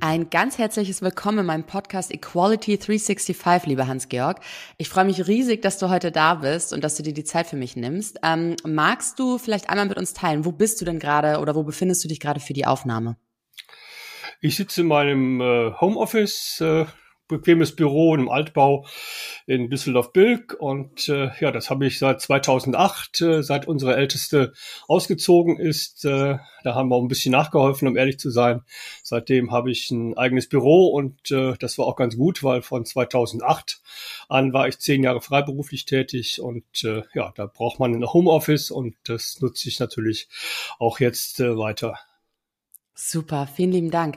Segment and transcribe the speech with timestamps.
[0.00, 4.40] Ein ganz herzliches Willkommen in meinem Podcast Equality 365, lieber Hans-Georg.
[4.76, 7.46] Ich freue mich riesig, dass du heute da bist und dass du dir die Zeit
[7.46, 8.18] für mich nimmst.
[8.22, 11.62] Ähm, magst du vielleicht einmal mit uns teilen, wo bist du denn gerade oder wo
[11.62, 13.16] befindest du dich gerade für die Aufnahme?
[14.40, 16.84] Ich sitze in meinem äh, Homeoffice, äh,
[17.28, 18.86] bequemes Büro im Altbau
[19.46, 24.52] in Düsseldorf-Bilk und äh, ja, das habe ich seit 2008, äh, seit unsere Älteste
[24.88, 26.04] ausgezogen ist.
[26.04, 28.62] Äh, da haben wir auch ein bisschen nachgeholfen, um ehrlich zu sein.
[29.02, 32.84] Seitdem habe ich ein eigenes Büro und äh, das war auch ganz gut, weil von
[32.84, 33.80] 2008
[34.28, 38.70] an war ich zehn Jahre freiberuflich tätig und äh, ja, da braucht man ein Homeoffice
[38.70, 40.28] und das nutze ich natürlich
[40.78, 41.98] auch jetzt äh, weiter.
[42.98, 44.16] Super, vielen lieben Dank.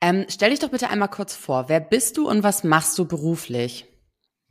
[0.00, 1.68] Ähm, stell dich doch bitte einmal kurz vor.
[1.68, 3.86] Wer bist du und was machst du beruflich?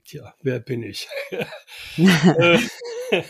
[0.06, 1.08] Tja, wer bin ich?
[1.98, 2.60] Äh,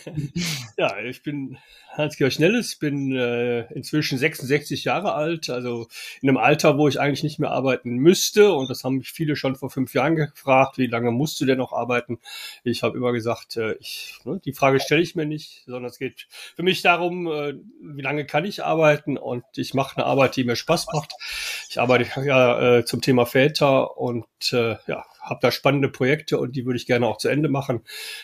[0.78, 1.58] ja, ich bin
[1.98, 5.88] Hans-Georg Schnelles, bin äh, inzwischen 66 Jahre alt, also
[6.22, 8.54] in einem Alter, wo ich eigentlich nicht mehr arbeiten müsste.
[8.54, 11.58] Und das haben mich viele schon vor fünf Jahren gefragt, wie lange musst du denn
[11.58, 12.20] noch arbeiten?
[12.64, 16.00] Ich habe immer gesagt, äh, ich, ne, die Frage stelle ich mir nicht, sondern es
[16.00, 19.18] geht für mich darum, äh, wie lange kann ich arbeiten?
[19.18, 21.14] Und ich mache eine Arbeit, die mir Spaß macht.
[21.70, 26.56] Ich arbeite ja äh, zum Thema Väter und äh, ja, habe da spannende Projekte und
[26.56, 27.82] die würde ich gerne auch zu Ende machen.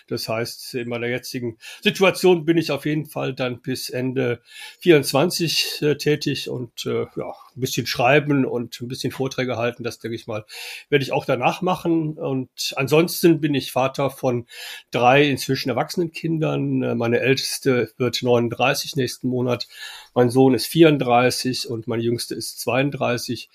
[0.07, 4.41] Das heißt, in meiner jetzigen Situation bin ich auf jeden Fall dann bis Ende
[4.79, 9.83] 24 äh, tätig und äh, ja, ein bisschen schreiben und ein bisschen Vorträge halten.
[9.83, 10.45] Das denke ich mal,
[10.89, 12.17] werde ich auch danach machen.
[12.17, 14.47] Und ansonsten bin ich Vater von
[14.91, 16.83] drei inzwischen erwachsenen Kindern.
[16.83, 19.67] Äh, meine älteste wird 39 nächsten Monat.
[20.13, 23.49] Mein Sohn ist 34 und meine jüngste ist 32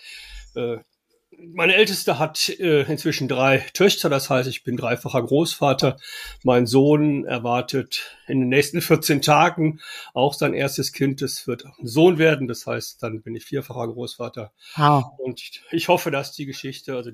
[0.55, 0.78] äh,
[1.39, 5.97] meine Älteste hat äh, inzwischen drei Töchter, das heißt, ich bin dreifacher Großvater.
[6.43, 9.81] Mein Sohn erwartet in den nächsten 14 Tagen
[10.15, 11.23] auch sein erstes Kind.
[11.23, 14.53] Es wird ein Sohn werden, das heißt, dann bin ich vierfacher Großvater.
[14.77, 15.05] Wow.
[15.19, 17.11] Und ich hoffe, dass die Geschichte, also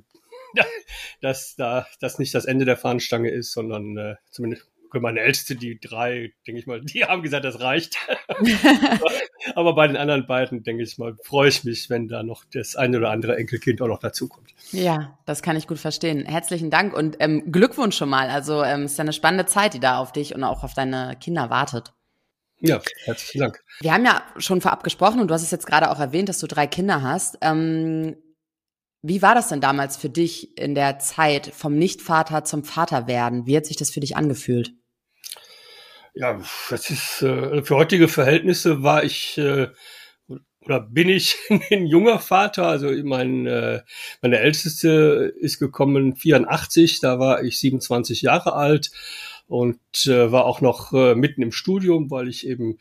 [1.20, 5.78] dass da das nicht das Ende der Fahnenstange ist, sondern äh, zumindest meine Älteste, die
[5.80, 7.96] drei, denke ich mal, die haben gesagt, das reicht.
[9.54, 12.76] Aber bei den anderen beiden, denke ich mal, freue ich mich, wenn da noch das
[12.76, 14.54] eine oder andere Enkelkind auch noch dazukommt.
[14.70, 16.24] Ja, das kann ich gut verstehen.
[16.26, 18.28] Herzlichen Dank und ähm, Glückwunsch schon mal.
[18.28, 21.16] Also ähm, es ist eine spannende Zeit, die da auf dich und auch auf deine
[21.20, 21.92] Kinder wartet.
[22.60, 23.64] Ja, herzlichen Dank.
[23.80, 26.38] Wir haben ja schon vorab gesprochen und du hast es jetzt gerade auch erwähnt, dass
[26.38, 27.38] du drei Kinder hast.
[27.40, 28.16] Ähm,
[29.02, 33.46] wie war das denn damals für dich in der Zeit vom Nichtvater zum Vater werden?
[33.46, 34.74] Wie hat sich das für dich angefühlt?
[36.14, 39.68] Ja, das ist äh, für heutige Verhältnisse war ich äh,
[40.64, 41.36] oder bin ich
[41.70, 42.66] ein junger Vater.
[42.66, 43.82] Also mein, äh,
[44.20, 48.90] meine älteste ist gekommen 84, da war ich 27 Jahre alt
[49.48, 52.78] und äh, war auch noch äh, mitten im Studium, weil ich eben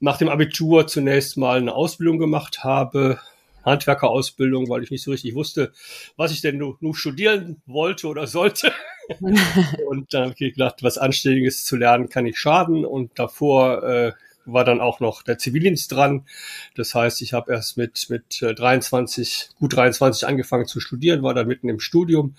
[0.00, 3.18] nach dem Abitur zunächst mal eine Ausbildung gemacht habe,
[3.64, 5.72] Handwerkerausbildung, weil ich nicht so richtig wusste,
[6.16, 8.72] was ich denn nur studieren wollte oder sollte.
[9.88, 12.84] und dann habe ich gedacht, was Anständiges zu lernen kann nicht schaden.
[12.84, 14.12] Und davor äh,
[14.44, 16.26] war dann auch noch der Zivildienst dran.
[16.74, 21.34] Das heißt, ich habe erst mit, mit 23, äh, gut 23 angefangen zu studieren, war
[21.34, 22.36] dann mitten im Studium,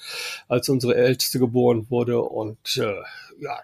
[0.48, 2.22] als unsere Älteste geboren wurde.
[2.22, 2.96] Und äh,
[3.40, 3.60] ja,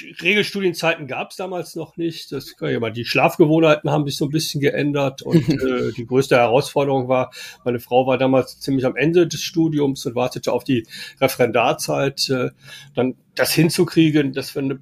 [0.00, 2.32] Regelstudienzeiten gab es damals noch nicht.
[2.32, 2.92] Das kann ich mal.
[2.92, 7.32] Die Schlafgewohnheiten haben sich so ein bisschen geändert und äh, die größte Herausforderung war,
[7.64, 10.86] meine Frau war damals ziemlich am Ende des Studiums und wartete auf die
[11.20, 12.28] Referendarzeit.
[12.30, 12.50] Äh,
[12.94, 14.78] dann das hinzukriegen, dass wir ne,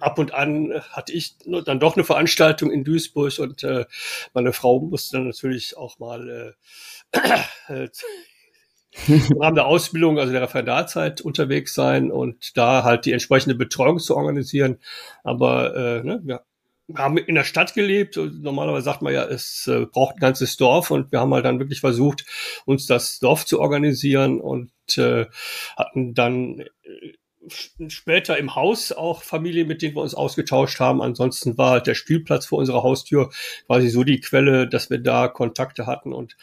[0.00, 3.86] ab, und an hatte ich dann doch eine Veranstaltung in Duisburg und äh,
[4.34, 6.54] meine Frau musste dann natürlich auch mal
[7.12, 7.18] äh,
[7.84, 7.88] äh
[9.08, 13.98] im Rahmen der Ausbildung, also der Referendarzeit unterwegs sein und da halt die entsprechende Betreuung
[13.98, 14.78] zu organisieren.
[15.22, 16.44] Aber äh, ne, wir
[16.94, 18.16] haben in der Stadt gelebt.
[18.16, 21.58] Normalerweise sagt man ja, es äh, braucht ein ganzes Dorf und wir haben halt dann
[21.58, 22.24] wirklich versucht,
[22.64, 25.26] uns das Dorf zu organisieren und äh,
[25.76, 26.68] hatten dann äh,
[27.88, 31.02] später im Haus auch Familien, mit denen wir uns ausgetauscht haben.
[31.02, 33.30] Ansonsten war halt der Spielplatz vor unserer Haustür
[33.66, 36.36] quasi so die Quelle, dass wir da Kontakte hatten und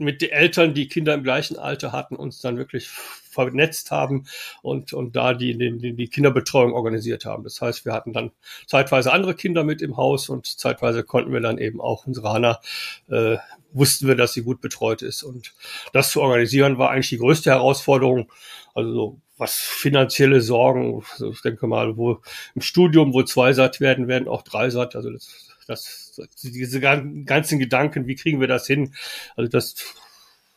[0.00, 4.26] mit den Eltern, die Kinder im gleichen Alter hatten, uns dann wirklich vernetzt haben
[4.62, 7.44] und, und da die, die, die Kinderbetreuung organisiert haben.
[7.44, 8.32] Das heißt, wir hatten dann
[8.66, 12.60] zeitweise andere Kinder mit im Haus und zeitweise konnten wir dann eben auch unsere Hanna,
[13.08, 13.36] äh,
[13.72, 15.22] wussten wir, dass sie gut betreut ist.
[15.22, 15.54] Und
[15.92, 18.30] das zu organisieren war eigentlich die größte Herausforderung.
[18.74, 22.20] Also so was finanzielle Sorgen, also ich denke mal, wo
[22.54, 24.94] im Studium, wo zwei satt werden, werden auch drei satt.
[24.96, 28.94] Also das, das, diese ganzen Gedanken, wie kriegen wir das hin?
[29.36, 29.76] Also das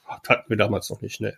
[0.06, 1.38] hatten wir damals noch nicht schnell.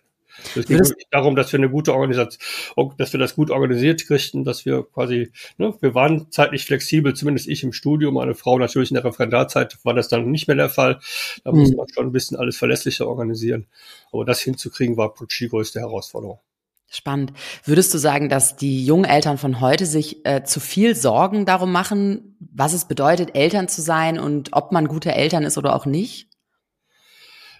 [0.54, 4.66] Es geht darum, dass wir eine gute Organisation, dass wir das gut organisiert kriegten, dass
[4.66, 8.96] wir quasi, ne, wir waren zeitlich flexibel, zumindest ich im Studium, meine Frau natürlich in
[8.96, 11.00] der Referendarzeit war das dann nicht mehr der Fall.
[11.44, 11.60] Da mhm.
[11.60, 13.66] musste man schon ein bisschen alles verlässlicher organisieren.
[14.12, 16.38] Aber das hinzukriegen war die größte Herausforderung.
[16.88, 17.32] Spannend.
[17.64, 21.72] Würdest du sagen, dass die jungen Eltern von heute sich äh, zu viel Sorgen darum
[21.72, 25.86] machen, was es bedeutet, Eltern zu sein und ob man gute Eltern ist oder auch
[25.86, 26.30] nicht?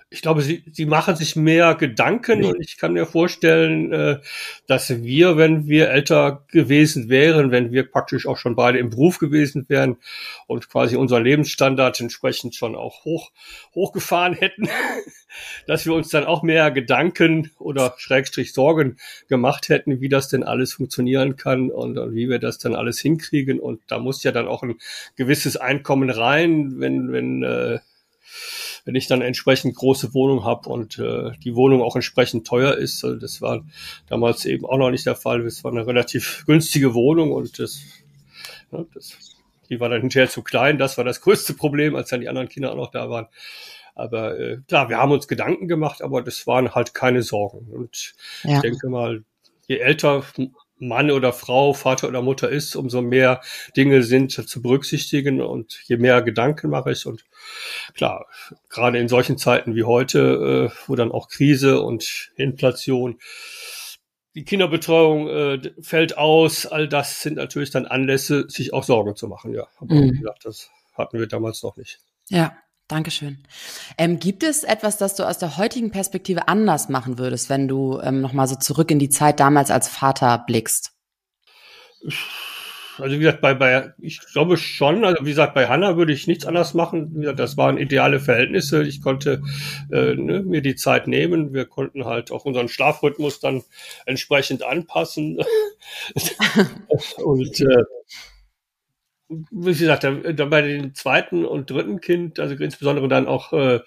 [0.08, 4.18] Ich glaube, sie, sie machen sich mehr Gedanken und ich kann mir vorstellen, äh,
[4.68, 9.18] dass wir, wenn wir älter gewesen wären, wenn wir praktisch auch schon beide im Beruf
[9.18, 9.96] gewesen wären
[10.46, 13.32] und quasi unser Lebensstandard entsprechend schon auch hoch,
[13.74, 14.68] hochgefahren hätten,
[15.66, 18.98] dass wir uns dann auch mehr Gedanken oder Schrägstrich Sorgen
[19.28, 23.00] gemacht hätten, wie das denn alles funktionieren kann und, und wie wir das dann alles
[23.00, 23.58] hinkriegen.
[23.58, 24.76] Und da muss ja dann auch ein
[25.16, 27.80] gewisses Einkommen rein, wenn, wenn äh,
[28.86, 33.04] wenn ich dann entsprechend große Wohnung habe und äh, die Wohnung auch entsprechend teuer ist.
[33.04, 33.62] Also das war
[34.08, 35.44] damals eben auch noch nicht der Fall.
[35.44, 37.80] Es war eine relativ günstige Wohnung und das,
[38.72, 39.18] ja, das
[39.68, 40.78] die war dann hinterher zu klein.
[40.78, 43.26] Das war das größte Problem, als dann die anderen Kinder auch noch da waren.
[43.96, 47.66] Aber äh, klar, wir haben uns Gedanken gemacht, aber das waren halt keine Sorgen.
[47.72, 48.56] Und ja.
[48.56, 49.24] ich denke mal,
[49.66, 50.24] je älter
[50.78, 53.40] Mann oder Frau, Vater oder Mutter ist, umso mehr
[53.76, 57.06] Dinge sind zu berücksichtigen und je mehr Gedanken mache ich.
[57.06, 57.24] Und
[57.94, 58.26] klar,
[58.68, 63.18] gerade in solchen Zeiten wie heute, äh, wo dann auch Krise und Inflation,
[64.34, 69.28] die Kinderbetreuung äh, fällt aus, all das sind natürlich dann Anlässe, sich auch Sorgen zu
[69.28, 69.66] machen, ja.
[69.78, 70.12] Aber mhm.
[70.12, 72.00] wie gesagt, das hatten wir damals noch nicht.
[72.28, 72.54] Ja,
[72.88, 73.38] Dankeschön.
[73.98, 78.00] Ähm, gibt es etwas, das du aus der heutigen Perspektive anders machen würdest, wenn du
[78.00, 80.92] ähm, nochmal so zurück in die Zeit damals als Vater blickst?
[82.98, 86.26] Also wie gesagt, bei, bei ich glaube schon, also wie gesagt, bei Hannah würde ich
[86.26, 87.22] nichts anders machen.
[87.36, 88.82] Das waren ideale Verhältnisse.
[88.84, 89.42] Ich konnte
[89.90, 91.52] äh, ne, mir die Zeit nehmen.
[91.52, 93.64] Wir konnten halt auch unseren Schlafrhythmus dann
[94.06, 95.40] entsprechend anpassen.
[97.18, 97.84] Und äh,
[99.28, 103.80] wie gesagt, bei den zweiten und dritten Kind, also insbesondere dann auch äh,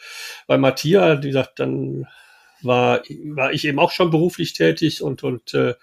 [0.47, 2.07] bei Matthias, wie gesagt, dann
[2.61, 3.01] war,
[3.33, 5.75] war ich eben auch schon beruflich tätig und, und äh,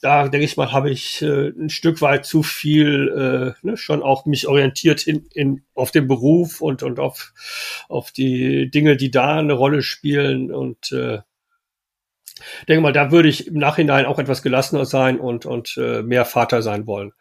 [0.00, 4.02] da denke ich mal, habe ich äh, ein Stück weit zu viel äh, ne, schon
[4.02, 7.32] auch mich orientiert in, in, auf den Beruf und, und auf,
[7.88, 11.20] auf die Dinge, die da eine Rolle spielen und äh,
[12.68, 16.24] denke mal, da würde ich im Nachhinein auch etwas gelassener sein und, und äh, mehr
[16.24, 17.12] Vater sein wollen.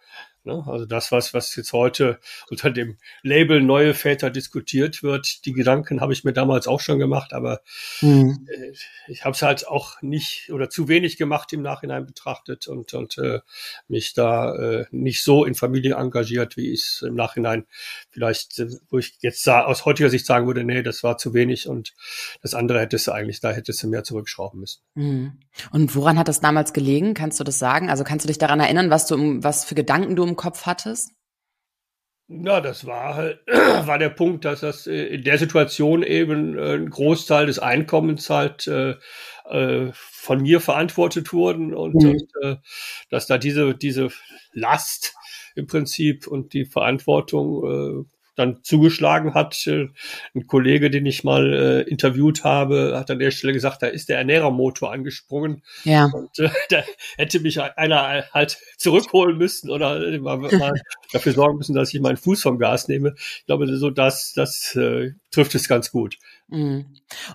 [0.44, 0.64] Ne?
[0.66, 2.20] Also das, was, was jetzt heute
[2.50, 6.98] unter dem Label neue Väter diskutiert wird, die Gedanken habe ich mir damals auch schon
[6.98, 7.62] gemacht, aber
[8.02, 8.48] mhm.
[9.08, 13.18] ich habe es halt auch nicht oder zu wenig gemacht im Nachhinein betrachtet und, und
[13.18, 13.40] äh,
[13.90, 17.66] mich da äh, nicht so in Familie engagiert, wie ich es im Nachhinein
[18.10, 21.68] vielleicht, äh, wo ich jetzt aus heutiger Sicht sagen würde, nee, das war zu wenig
[21.68, 21.94] und
[22.42, 24.82] das andere hättest du eigentlich, da hättest du mehr zurückschrauben müssen.
[24.96, 25.40] Mhm.
[25.72, 27.14] Und woran hat das damals gelegen?
[27.14, 27.90] Kannst du das sagen?
[27.90, 31.12] Also kannst du dich daran erinnern, was du, was für Gedanken du im Kopf hattest?
[32.32, 36.76] Ja, das war halt, war der Punkt, dass das äh, in der Situation eben äh,
[36.76, 38.96] ein Großteil des Einkommens halt äh,
[39.50, 42.10] äh, von mir verantwortet wurden und, mhm.
[42.12, 42.58] und äh,
[43.10, 44.10] dass da diese, diese
[44.54, 45.16] Last
[45.56, 49.68] im Prinzip und die Verantwortung äh, dann zugeschlagen hat.
[49.68, 49.90] Äh,
[50.34, 54.10] ein Kollege, den ich mal äh, interviewt habe, hat an der Stelle gesagt, da ist
[54.10, 55.64] der Ernährermotor angesprungen.
[55.84, 56.06] Ja.
[56.06, 56.84] Und äh, da
[57.18, 60.74] hätte mich einer halt zurückholen müssen oder mal, mal
[61.12, 63.14] dafür sorgen müssen, dass ich meinen Fuß vom Gas nehme.
[63.18, 66.18] Ich glaube, so das, das äh, trifft es ganz gut.
[66.52, 66.86] Mhm.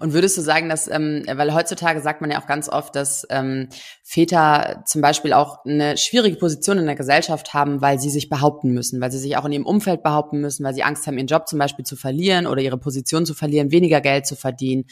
[0.01, 3.27] Und würdest du sagen, dass, ähm, weil heutzutage sagt man ja auch ganz oft, dass
[3.31, 3.69] ähm,
[4.03, 8.73] Väter zum Beispiel auch eine schwierige Position in der Gesellschaft haben, weil sie sich behaupten
[8.73, 11.29] müssen, weil sie sich auch in ihrem Umfeld behaupten müssen, weil sie Angst haben, ihren
[11.29, 14.85] Job zum Beispiel zu verlieren oder ihre Position zu verlieren, weniger Geld zu verdienen,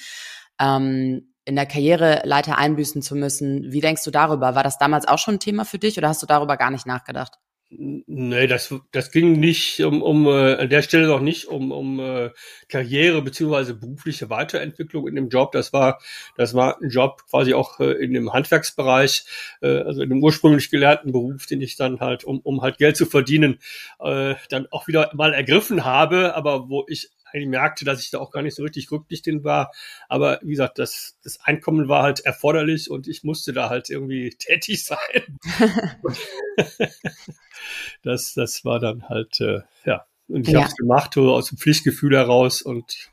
[0.60, 3.72] ähm, in der Karriereleiter einbüßen zu müssen.
[3.72, 4.54] Wie denkst du darüber?
[4.54, 6.86] War das damals auch schon ein Thema für dich oder hast du darüber gar nicht
[6.86, 7.38] nachgedacht?
[7.74, 12.00] Nee, das, das ging nicht um, um äh, an der Stelle noch nicht um, um
[12.00, 12.30] äh,
[12.68, 15.52] Karriere beziehungsweise berufliche Weiterentwicklung in dem Job.
[15.52, 15.98] Das war,
[16.36, 19.24] das war ein Job quasi auch äh, in dem Handwerksbereich,
[19.62, 22.98] äh, also in dem ursprünglich gelernten Beruf, den ich dann halt, um, um halt Geld
[22.98, 23.58] zu verdienen,
[24.00, 28.18] äh, dann auch wieder mal ergriffen habe, aber wo ich eigentlich merkte, dass ich da
[28.18, 29.72] auch gar nicht so richtig glücklich drin war.
[30.08, 34.30] Aber wie gesagt, das, das Einkommen war halt erforderlich und ich musste da halt irgendwie
[34.38, 35.38] tätig sein.
[38.02, 40.06] das, das war dann halt, äh, ja.
[40.28, 40.60] Und ich ja.
[40.60, 43.12] habe es gemacht, so aus dem Pflichtgefühl heraus und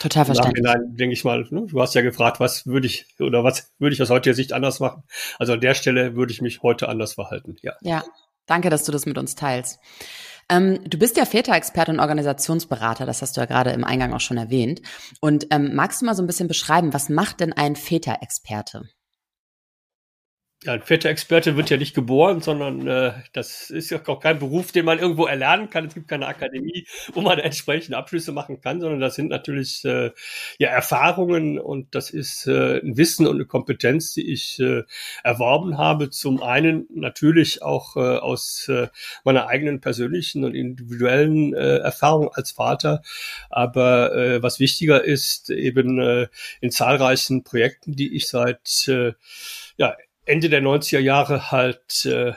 [0.00, 0.64] Total verständlich.
[0.64, 3.92] Nachhinein denke ich mal, ne, du hast ja gefragt, was würde ich oder was würde
[3.92, 5.02] ich aus heutiger Sicht anders machen?
[5.38, 7.74] Also an der Stelle würde ich mich heute anders verhalten, ja.
[7.82, 8.02] Ja,
[8.46, 9.78] danke, dass du das mit uns teilst.
[10.50, 14.20] Ähm, du bist ja Väterexperte und Organisationsberater, das hast du ja gerade im Eingang auch
[14.20, 14.82] schon erwähnt.
[15.20, 18.82] Und ähm, magst du mal so ein bisschen beschreiben, was macht denn ein Väterexperte?
[20.62, 24.72] Ja, ein Väterexperte wird ja nicht geboren, sondern äh, das ist ja auch kein Beruf,
[24.72, 25.86] den man irgendwo erlernen kann.
[25.86, 30.10] Es gibt keine Akademie, wo man entsprechende Abschlüsse machen kann, sondern das sind natürlich äh,
[30.58, 34.82] ja Erfahrungen und das ist äh, ein Wissen und eine Kompetenz, die ich äh,
[35.24, 36.10] erworben habe.
[36.10, 38.88] Zum einen natürlich auch äh, aus äh,
[39.24, 43.00] meiner eigenen persönlichen und individuellen äh, Erfahrung als Vater,
[43.48, 46.28] aber äh, was wichtiger ist, eben äh,
[46.60, 49.14] in zahlreichen Projekten, die ich seit äh,
[49.78, 52.32] ja, Ende der 90er Jahre halt äh,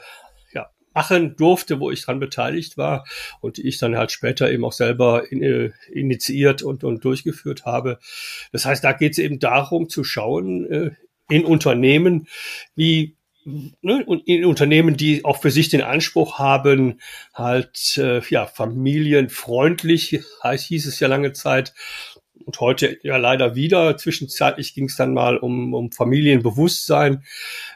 [0.54, 3.06] ja, machen durfte, wo ich dran beteiligt war
[3.42, 7.66] und die ich dann halt später eben auch selber in, äh, initiiert und, und durchgeführt
[7.66, 8.00] habe.
[8.52, 10.92] Das heißt, da geht es eben darum zu schauen äh,
[11.30, 12.28] in Unternehmen,
[12.76, 17.00] wie ne, in Unternehmen, die auch für sich den Anspruch haben,
[17.34, 21.74] halt äh, ja familienfreundlich, heißt hieß es ja lange Zeit,
[22.46, 23.98] und heute ja leider wieder.
[23.98, 27.24] Zwischenzeitlich ging es dann mal um, um Familienbewusstsein.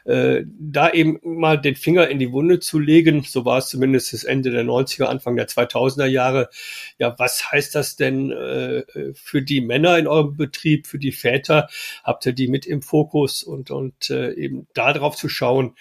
[0.05, 4.13] Äh, da eben mal den Finger in die Wunde zu legen, so war es zumindest
[4.13, 6.49] das Ende der 90er, Anfang der 2000er Jahre.
[6.97, 8.83] Ja, was heißt das denn äh,
[9.13, 11.67] für die Männer in eurem Betrieb, für die Väter?
[12.03, 15.75] Habt ihr die mit im Fokus und, und äh, eben darauf zu schauen,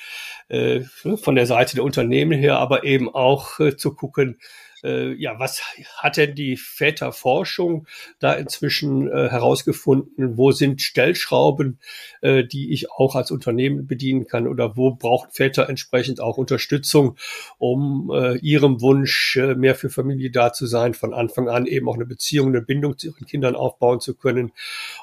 [0.49, 0.81] äh,
[1.17, 4.39] von der Seite der Unternehmen her, aber eben auch äh, zu gucken,
[4.85, 5.63] äh, ja, was
[5.97, 7.87] hat denn die Väterforschung
[8.19, 10.37] da inzwischen äh, herausgefunden?
[10.37, 11.79] Wo sind Stellschrauben,
[12.21, 14.47] äh, die ich auch als Unternehmen bedienen kann?
[14.47, 17.17] Oder wo braucht Väter entsprechend auch Unterstützung,
[17.59, 21.89] um äh, ihrem Wunsch, äh, mehr für Familie da zu sein, von Anfang an eben
[21.89, 24.53] auch eine Beziehung, eine Bindung zu ihren Kindern aufbauen zu können?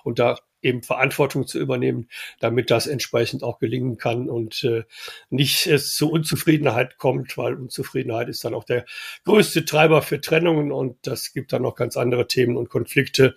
[0.03, 4.83] Und da eben Verantwortung zu übernehmen, damit das entsprechend auch gelingen kann und äh,
[5.29, 8.85] nicht es zu Unzufriedenheit kommt, weil Unzufriedenheit ist dann auch der
[9.25, 13.35] größte Treiber für Trennungen und das gibt dann noch ganz andere Themen und Konflikte,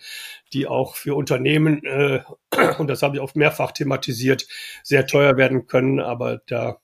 [0.52, 2.23] die auch für Unternehmen, äh,
[2.78, 4.47] und das habe ich oft mehrfach thematisiert,
[4.83, 6.78] sehr teuer werden können, aber da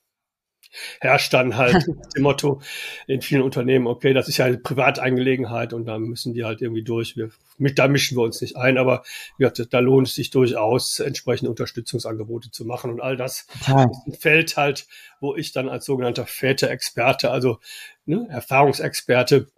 [1.00, 1.86] herrscht dann halt
[2.16, 2.60] dem Motto
[3.06, 6.82] in vielen Unternehmen, okay, das ist ja eine Privatangelegenheit und da müssen die halt irgendwie
[6.82, 7.16] durch.
[7.16, 9.02] Wir, mit, da mischen wir uns nicht ein, aber
[9.38, 13.84] ja, da lohnt es sich durchaus, entsprechende Unterstützungsangebote zu machen und all das ja.
[13.84, 14.86] ist ein Feld halt,
[15.20, 17.58] wo ich dann als sogenannter Väterexperte, also
[18.06, 19.48] ne, Erfahrungsexperte,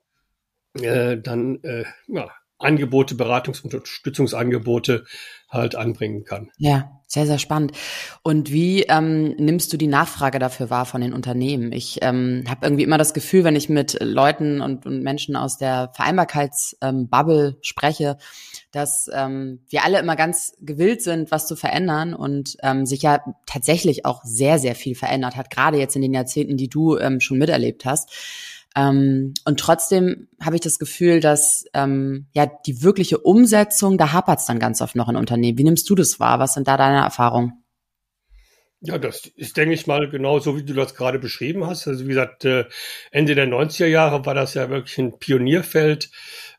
[0.81, 2.31] äh, dann äh, ja,
[2.65, 5.05] Angebote, Beratungs- und Unterstützungsangebote
[5.49, 6.51] halt anbringen kann.
[6.59, 7.73] Ja, sehr, sehr spannend.
[8.23, 11.71] Und wie ähm, nimmst du die Nachfrage dafür wahr von den Unternehmen?
[11.73, 15.57] Ich ähm, habe irgendwie immer das Gefühl, wenn ich mit Leuten und, und Menschen aus
[15.57, 18.19] der Vereinbarkeitsbubble ähm, spreche,
[18.73, 23.21] dass ähm, wir alle immer ganz gewillt sind, was zu verändern und ähm, sich ja
[23.47, 27.21] tatsächlich auch sehr, sehr viel verändert hat, gerade jetzt in den Jahrzehnten, die du ähm,
[27.21, 28.11] schon miterlebt hast.
[28.77, 34.41] Ähm, und trotzdem habe ich das Gefühl, dass ähm, ja die wirkliche Umsetzung, da hapert
[34.41, 35.59] es dann ganz oft noch in Unternehmen.
[35.59, 36.39] Wie nimmst du das wahr?
[36.39, 37.65] Was sind da deine Erfahrungen?
[38.87, 41.89] Ja, das ist, denke ich mal, genau so, wie du das gerade beschrieben hast.
[41.89, 42.67] Also wie gesagt, äh,
[43.13, 46.11] Ende der 90er Jahre war das ja wirklich ein Pionierfeld.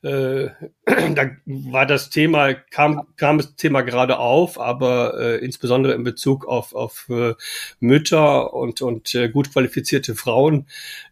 [0.06, 0.52] Äh,
[1.16, 6.46] da war das Thema, kam, kam das Thema gerade auf, aber äh, insbesondere in Bezug
[6.46, 7.34] auf, auf äh,
[7.80, 10.68] Mütter und, und äh, gut qualifizierte Frauen,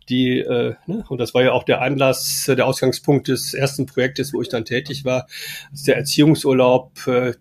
[0.09, 4.31] die, äh, ne, und das war ja auch der Anlass, der Ausgangspunkt des ersten Projektes,
[4.31, 5.27] wo ich dann tätig war,
[5.71, 7.33] dass der Erziehungsurlaub äh,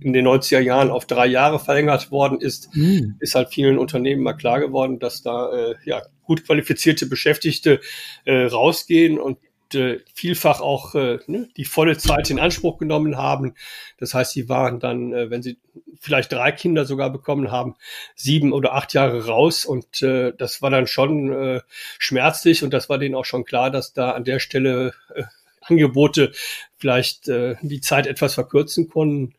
[0.00, 3.16] in den 90er Jahren auf drei Jahre verlängert worden ist, mhm.
[3.20, 7.80] ist halt vielen Unternehmen mal klar geworden, dass da äh, ja gut qualifizierte Beschäftigte
[8.24, 9.38] äh, rausgehen und
[9.74, 13.54] äh, vielfach auch äh, ne, die volle Zeit in Anspruch genommen haben.
[13.98, 15.58] Das heißt, sie waren dann, äh, wenn sie
[16.00, 17.74] vielleicht drei Kinder sogar bekommen haben,
[18.14, 19.64] sieben oder acht Jahre raus.
[19.64, 21.60] Und äh, das war dann schon äh,
[21.98, 25.24] schmerzlich und das war denen auch schon klar, dass da an der Stelle äh,
[25.68, 26.32] Angebote
[26.76, 29.34] vielleicht äh, die Zeit etwas verkürzen konnten.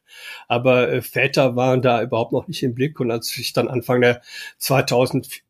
[0.47, 2.99] Aber äh, Väter waren da überhaupt noch nicht im Blick.
[2.99, 4.21] Und als ich dann Anfang der
[4.57, 5.43] 2000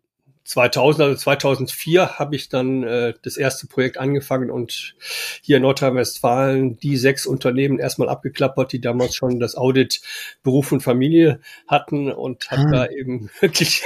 [0.48, 4.96] 2000, also 2004 habe ich dann äh, das erste Projekt angefangen und
[5.42, 10.00] hier in Nordrhein-Westfalen die sechs Unternehmen erstmal abgeklappert, die damals schon das Audit
[10.44, 12.72] Beruf und Familie hatten und habe ah.
[12.72, 13.84] da eben wirklich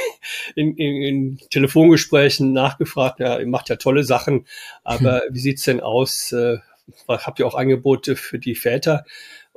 [0.55, 4.45] in, in, in Telefongesprächen nachgefragt, ja, ihr macht ja tolle Sachen,
[4.83, 5.33] aber hm.
[5.33, 6.31] wie sieht's denn aus?
[6.31, 6.59] Äh,
[7.07, 9.05] habe ja auch Angebote für die Väter,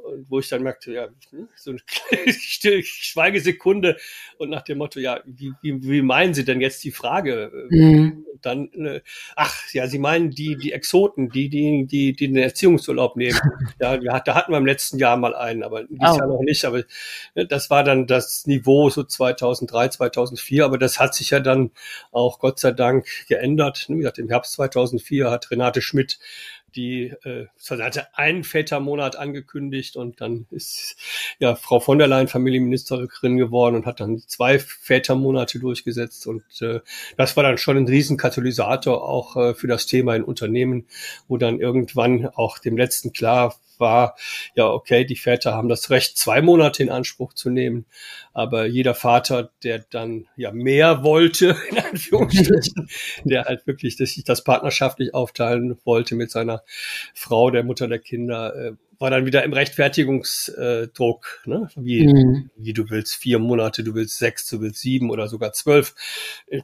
[0.05, 1.09] und wo ich dann merkte, ja,
[1.57, 1.81] so eine
[2.83, 3.97] Schweigesekunde
[4.39, 7.69] und nach dem Motto, ja, wie, wie, wie meinen Sie denn jetzt die Frage?
[7.71, 8.25] Mhm.
[8.43, 9.01] Dann, äh,
[9.37, 13.39] ach, ja, Sie meinen die, die Exoten, die, die, die, die den Erziehungsurlaub nehmen.
[13.81, 16.19] ja, ja, da hatten wir im letzten Jahr mal einen, aber dieses oh.
[16.19, 16.65] Jahr noch nicht.
[16.65, 16.83] Aber
[17.35, 20.65] ne, das war dann das Niveau so 2003, 2004.
[20.65, 21.71] Aber das hat sich ja dann
[22.13, 23.87] auch Gott sei Dank geändert.
[23.89, 26.19] Wie gesagt, im Herbst 2004 hat Renate Schmidt
[26.77, 30.97] die äh, hatte einen Vätermonat angekündigt und dann ist
[31.39, 36.81] ja Frau von der Leyen Familienministerin geworden und hat dann zwei Vätermonate durchgesetzt und äh,
[37.17, 40.87] das war dann schon ein Riesenkatalysator auch äh, für das Thema in Unternehmen,
[41.29, 44.17] wo dann irgendwann auch dem letzten klar war,
[44.55, 47.87] ja, okay, die Väter haben das Recht, zwei Monate in Anspruch zu nehmen.
[48.33, 52.89] Aber jeder Vater, der dann ja mehr wollte, in Anführungsstrichen,
[53.25, 56.63] der halt wirklich dass sich das partnerschaftlich aufteilen wollte mit seiner
[57.15, 61.69] Frau, der Mutter der Kinder, äh, war dann wieder im Rechtfertigungsdruck, ne?
[61.77, 62.51] wie, mhm.
[62.57, 65.95] wie du willst vier Monate, du willst sechs, du willst sieben oder sogar zwölf.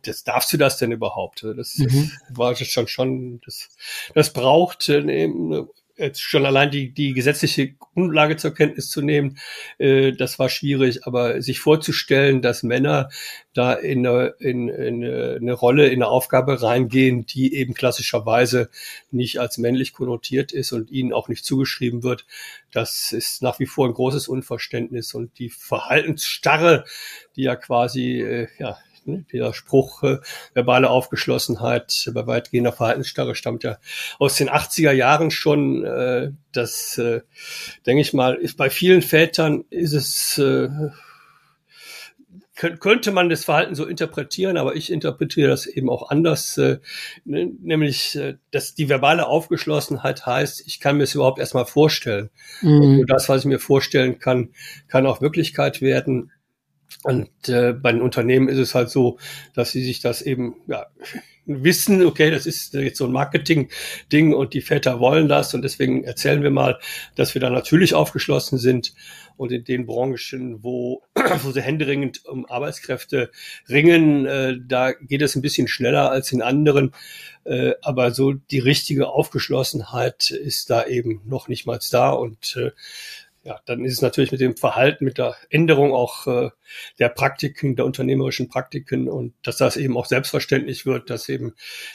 [0.04, 1.42] Das darfst du das denn überhaupt?
[1.42, 2.12] Das, mhm.
[2.28, 3.68] das war schon schon, das,
[4.14, 5.68] das braucht eine
[6.00, 9.38] jetzt schon allein die, die gesetzliche Grundlage zur Kenntnis zu nehmen,
[9.78, 13.08] äh, das war schwierig, aber sich vorzustellen, dass Männer
[13.52, 18.70] da in eine, in, in eine Rolle, in eine Aufgabe reingehen, die eben klassischerweise
[19.10, 22.26] nicht als männlich konnotiert ist und ihnen auch nicht zugeschrieben wird,
[22.72, 25.14] das ist nach wie vor ein großes Unverständnis.
[25.14, 26.84] Und die Verhaltensstarre,
[27.36, 28.78] die ja quasi äh, ja
[29.10, 29.24] Ne?
[29.32, 30.18] Der Spruch äh,
[30.54, 33.78] verbale Aufgeschlossenheit bei weitgehender Verhaltensstarre stammt ja
[34.18, 35.84] aus den 80er Jahren schon.
[35.84, 37.20] Äh, das, äh,
[37.86, 40.68] denke ich mal, ist bei vielen Vätern ist es äh,
[42.60, 46.78] könnte man das Verhalten so interpretieren, aber ich interpretiere das eben auch anders, äh,
[47.24, 52.30] ne, nämlich, äh, dass die verbale Aufgeschlossenheit heißt, ich kann mir es überhaupt erstmal vorstellen.
[52.60, 53.00] Mhm.
[53.00, 54.50] Und das, was ich mir vorstellen kann,
[54.88, 56.32] kann auch Wirklichkeit werden.
[57.02, 59.18] Und äh, bei den Unternehmen ist es halt so,
[59.54, 60.86] dass sie sich das eben ja,
[61.46, 66.04] wissen, okay, das ist jetzt so ein Marketing-Ding und die Väter wollen das und deswegen
[66.04, 66.78] erzählen wir mal,
[67.16, 68.92] dass wir da natürlich aufgeschlossen sind
[69.36, 71.02] und in den Branchen, wo,
[71.42, 73.30] wo sie händeringend um Arbeitskräfte
[73.68, 76.92] ringen, äh, da geht es ein bisschen schneller als in anderen.
[77.44, 82.72] Äh, aber so die richtige Aufgeschlossenheit ist da eben noch nicht mal da und äh,
[83.42, 86.50] ja, dann ist es natürlich mit dem Verhalten, mit der Änderung auch äh,
[86.98, 91.54] der Praktiken, der unternehmerischen Praktiken und dass das eben auch selbstverständlich wird, dass eben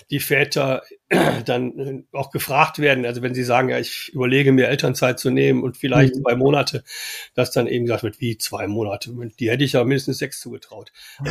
[0.09, 4.69] die Väter dann äh, auch gefragt werden, also wenn sie sagen, ja, ich überlege mir
[4.69, 6.21] Elternzeit zu nehmen und vielleicht mhm.
[6.23, 6.83] zwei Monate,
[7.35, 10.91] dass dann eben gesagt wird, wie zwei Monate, die hätte ich ja mindestens sechs zugetraut.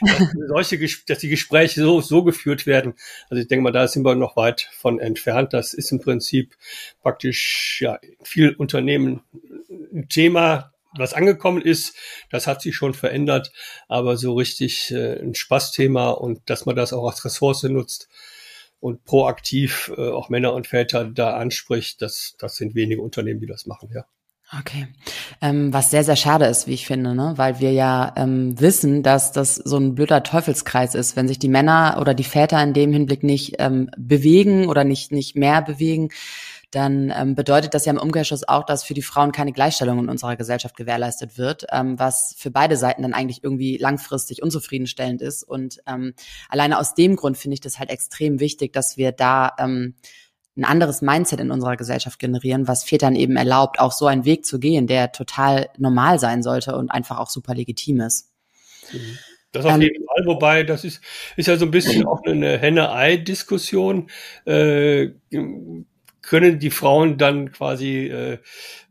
[0.00, 2.94] dass, solche, dass die Gespräche so, so geführt werden,
[3.28, 5.52] also ich denke mal, da sind wir noch weit von entfernt.
[5.52, 6.56] Das ist im Prinzip
[7.02, 9.22] praktisch ja viel Unternehmen
[9.92, 11.96] ein Thema, was angekommen ist,
[12.30, 13.52] das hat sich schon verändert,
[13.88, 18.08] aber so richtig äh, ein Spaßthema und dass man das auch als Ressource nutzt,
[18.84, 23.46] und proaktiv äh, auch Männer und Väter da anspricht, das, das sind wenige Unternehmen, die
[23.46, 24.04] das machen, ja.
[24.60, 24.88] Okay.
[25.40, 27.32] Ähm, was sehr, sehr schade ist, wie ich finde, ne?
[27.36, 31.48] weil wir ja ähm, wissen, dass das so ein blöder Teufelskreis ist, wenn sich die
[31.48, 36.10] Männer oder die Väter in dem Hinblick nicht ähm, bewegen oder nicht, nicht mehr bewegen,
[36.74, 40.08] dann ähm, bedeutet das ja im Umkehrschluss auch, dass für die Frauen keine Gleichstellung in
[40.08, 45.42] unserer Gesellschaft gewährleistet wird, ähm, was für beide Seiten dann eigentlich irgendwie langfristig unzufriedenstellend ist.
[45.42, 46.14] Und ähm,
[46.48, 49.94] alleine aus dem Grund finde ich das halt extrem wichtig, dass wir da ähm,
[50.56, 54.46] ein anderes Mindset in unserer Gesellschaft generieren, was Vätern eben erlaubt, auch so einen Weg
[54.46, 58.30] zu gehen, der total normal sein sollte und einfach auch super legitim ist.
[59.52, 61.00] Das auf ähm, jeden Fall, wobei das ist,
[61.36, 64.10] ist ja so ein bisschen auch eine Henne-Ei-Diskussion.
[64.46, 65.10] Äh,
[66.26, 68.38] können die Frauen dann quasi äh,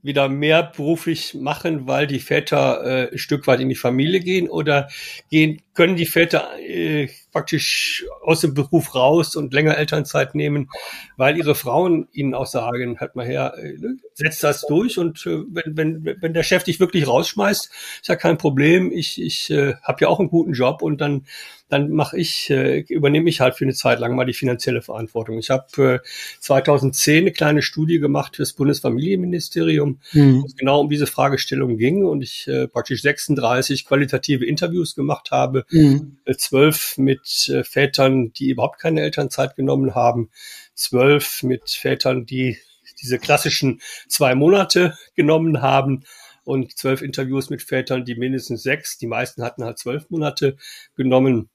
[0.04, 4.50] wieder mehr beruflich machen, weil die Väter äh, ein Stück weit in die Familie gehen
[4.50, 4.90] oder
[5.32, 10.70] gehen, können die Väter äh, praktisch aus dem Beruf raus und länger Elternzeit nehmen,
[11.18, 15.26] weil ihre Frauen ihnen auch sagen, halt mal her, äh, ne, setzt das durch und
[15.26, 18.92] äh, wenn, wenn, wenn der Chef dich wirklich rausschmeißt, ist ja kein Problem.
[18.92, 21.26] Ich, ich äh, habe ja auch einen guten Job und dann
[21.74, 25.40] dann mache ich, äh, übernehme ich halt für eine Zeit lang mal die finanzielle Verantwortung.
[25.40, 26.08] Ich habe äh,
[26.40, 30.42] 2010 eine kleine Studie gemacht fürs Bundesfamilienministerium, mhm.
[30.42, 35.32] wo es genau um diese Fragestellung ging und ich äh, praktisch 36 qualitative Interviews gemacht
[35.32, 36.18] habe, mhm.
[36.26, 40.30] äh, zwölf mit äh, Vätern, die überhaupt keine Elternzeit genommen haben,
[40.76, 42.58] zwölf mit Vätern, die
[43.02, 46.04] diese klassischen zwei Monate genommen haben
[46.44, 50.58] und zwölf Interviews mit Vätern, die mindestens sechs, die meisten hatten halt zwölf Monate
[50.96, 51.50] genommen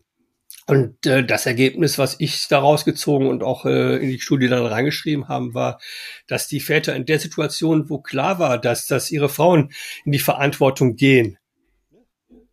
[0.67, 4.67] Und äh, das Ergebnis, was ich daraus gezogen und auch äh, in die Studie dann
[4.67, 5.81] reingeschrieben haben, war,
[6.27, 9.73] dass die Väter in der Situation, wo klar war, dass, dass ihre Frauen
[10.05, 11.39] in die Verantwortung gehen,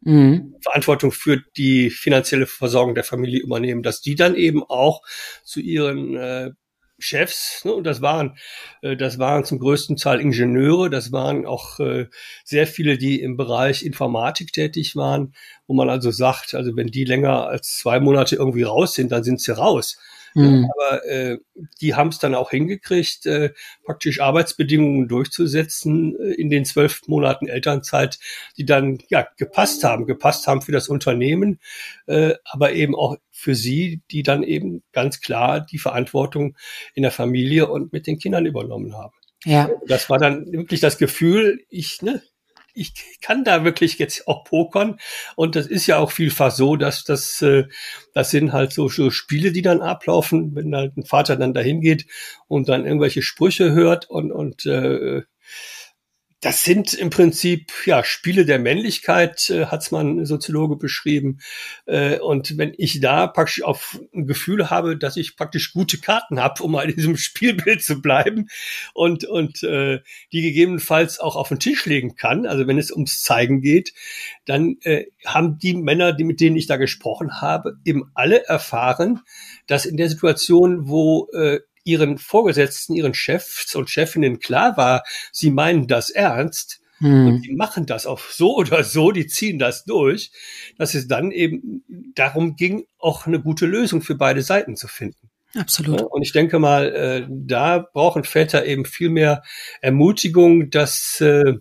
[0.02, 0.56] mhm.
[0.62, 5.02] Verantwortung für die finanzielle Versorgung der Familie übernehmen, dass die dann eben auch
[5.44, 6.52] zu ihren äh,
[6.98, 8.38] Chefs, ne, und das waren,
[8.82, 12.08] äh, das waren zum größten Teil Ingenieure, das waren auch äh,
[12.44, 15.34] sehr viele, die im Bereich Informatik tätig waren,
[15.68, 19.24] wo man also sagt, also wenn die länger als zwei Monate irgendwie raus sind, dann
[19.24, 19.98] sind sie raus.
[20.36, 20.70] Mhm.
[20.70, 21.38] Aber äh,
[21.82, 23.54] die haben es dann auch hingekriegt, äh,
[23.86, 28.20] praktisch Arbeitsbedingungen durchzusetzen äh, in den zwölf Monaten Elternzeit,
[28.58, 31.60] die dann ja gepasst haben, gepasst haben für das Unternehmen,
[32.08, 36.58] äh, aber eben auch für sie, die dann eben ganz klar die Verantwortung
[36.94, 39.16] in der Familie und mit den Kindern übernommen haben.
[39.46, 39.70] Ja.
[39.88, 42.22] Das war dann wirklich das Gefühl, ich, ne,
[42.76, 45.00] ich kann da wirklich jetzt auch pokern.
[45.36, 47.66] Und das ist ja auch vielfach so, dass das, äh,
[48.14, 51.82] das sind halt so, so Spiele, die dann ablaufen, wenn halt ein Vater dann dahin
[51.82, 52.06] geht
[52.48, 55.24] und dann irgendwelche Sprüche hört und, und äh,
[56.46, 61.40] das sind im Prinzip ja Spiele der Männlichkeit, äh, hat's man Soziologe beschrieben.
[61.88, 66.40] Äh, und wenn ich da praktisch auf ein Gefühl habe, dass ich praktisch gute Karten
[66.40, 68.46] habe, um mal in diesem Spielbild zu bleiben
[68.94, 73.24] und und äh, die gegebenenfalls auch auf den Tisch legen kann, also wenn es ums
[73.24, 73.94] Zeigen geht,
[74.46, 79.22] dann äh, haben die Männer, die mit denen ich da gesprochen habe, eben alle erfahren,
[79.66, 85.52] dass in der Situation, wo äh, ihren Vorgesetzten, ihren Chefs und Chefinnen klar war, sie
[85.52, 87.28] meinen das ernst, hm.
[87.28, 90.32] Und die machen das auch so oder so, die ziehen das durch,
[90.78, 91.84] dass es dann eben
[92.16, 95.30] darum ging, auch eine gute Lösung für beide Seiten zu finden.
[95.56, 96.02] Absolut.
[96.02, 99.42] Und ich denke mal, äh, da brauchen Väter eben viel mehr
[99.82, 101.56] Ermutigung, dass, äh,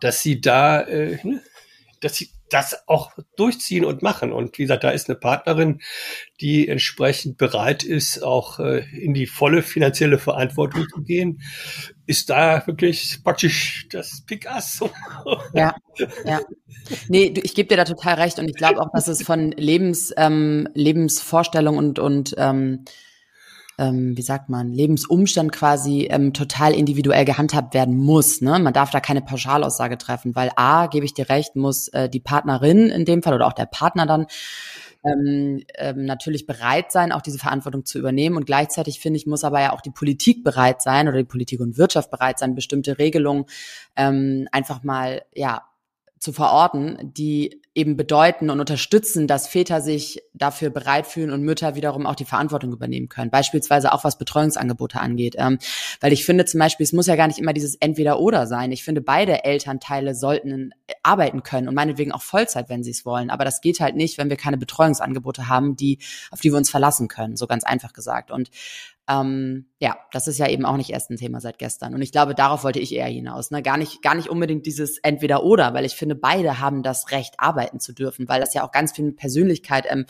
[0.00, 1.42] dass sie da, äh, ne,
[2.00, 4.32] dass sie das auch durchziehen und machen.
[4.32, 5.80] Und wie gesagt, da ist eine Partnerin,
[6.40, 11.40] die entsprechend bereit ist, auch äh, in die volle finanzielle Verantwortung zu gehen,
[12.06, 14.90] ist da wirklich praktisch das Picasso.
[15.54, 15.74] Ja,
[16.24, 16.40] ja.
[17.08, 20.12] Nee, ich gebe dir da total recht und ich glaube auch, dass es von Lebens,
[20.16, 22.84] ähm, Lebensvorstellung und, und ähm,
[23.82, 28.40] ähm, wie sagt man, Lebensumstand quasi ähm, total individuell gehandhabt werden muss.
[28.40, 28.58] Ne?
[28.60, 32.20] Man darf da keine Pauschalaussage treffen, weil A, gebe ich dir recht, muss äh, die
[32.20, 34.26] Partnerin in dem Fall oder auch der Partner dann
[35.04, 38.36] ähm, ähm, natürlich bereit sein, auch diese Verantwortung zu übernehmen.
[38.36, 41.58] Und gleichzeitig finde ich, muss aber ja auch die Politik bereit sein oder die Politik
[41.60, 43.46] und Wirtschaft bereit sein, bestimmte Regelungen
[43.96, 45.62] ähm, einfach mal ja
[46.20, 51.74] zu verorten, die eben bedeuten und unterstützen, dass Väter sich dafür bereit fühlen und Mütter
[51.74, 53.30] wiederum auch die Verantwortung übernehmen können.
[53.30, 55.36] Beispielsweise auch was Betreuungsangebote angeht.
[55.38, 55.58] Ähm,
[56.00, 58.72] weil ich finde zum Beispiel, es muss ja gar nicht immer dieses Entweder-Oder sein.
[58.72, 63.30] Ich finde, beide Elternteile sollten arbeiten können und meinetwegen auch Vollzeit, wenn sie es wollen.
[63.30, 65.98] Aber das geht halt nicht, wenn wir keine Betreuungsangebote haben, die,
[66.30, 67.36] auf die wir uns verlassen können.
[67.36, 68.30] So ganz einfach gesagt.
[68.30, 68.50] Und
[69.08, 71.94] ähm, ja, das ist ja eben auch nicht erst ein Thema seit gestern.
[71.94, 73.50] Und ich glaube, darauf wollte ich eher hinaus.
[73.50, 73.60] Ne?
[73.60, 77.80] Gar nicht, gar nicht unbedingt dieses Entweder-Oder, weil ich finde, beide haben das Recht, arbeiten
[77.80, 80.06] zu dürfen, weil das ja auch ganz viel mit Persönlichkeit, ähm,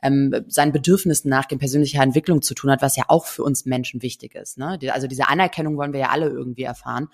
[0.00, 4.02] ähm, seinen Bedürfnissen nachgehen, persönlicher Entwicklung zu tun hat, was ja auch für uns Menschen
[4.02, 4.58] wichtig ist.
[4.58, 4.78] Ne?
[4.92, 7.08] Also diese Anerkennung wollen wir ja alle irgendwie erfahren.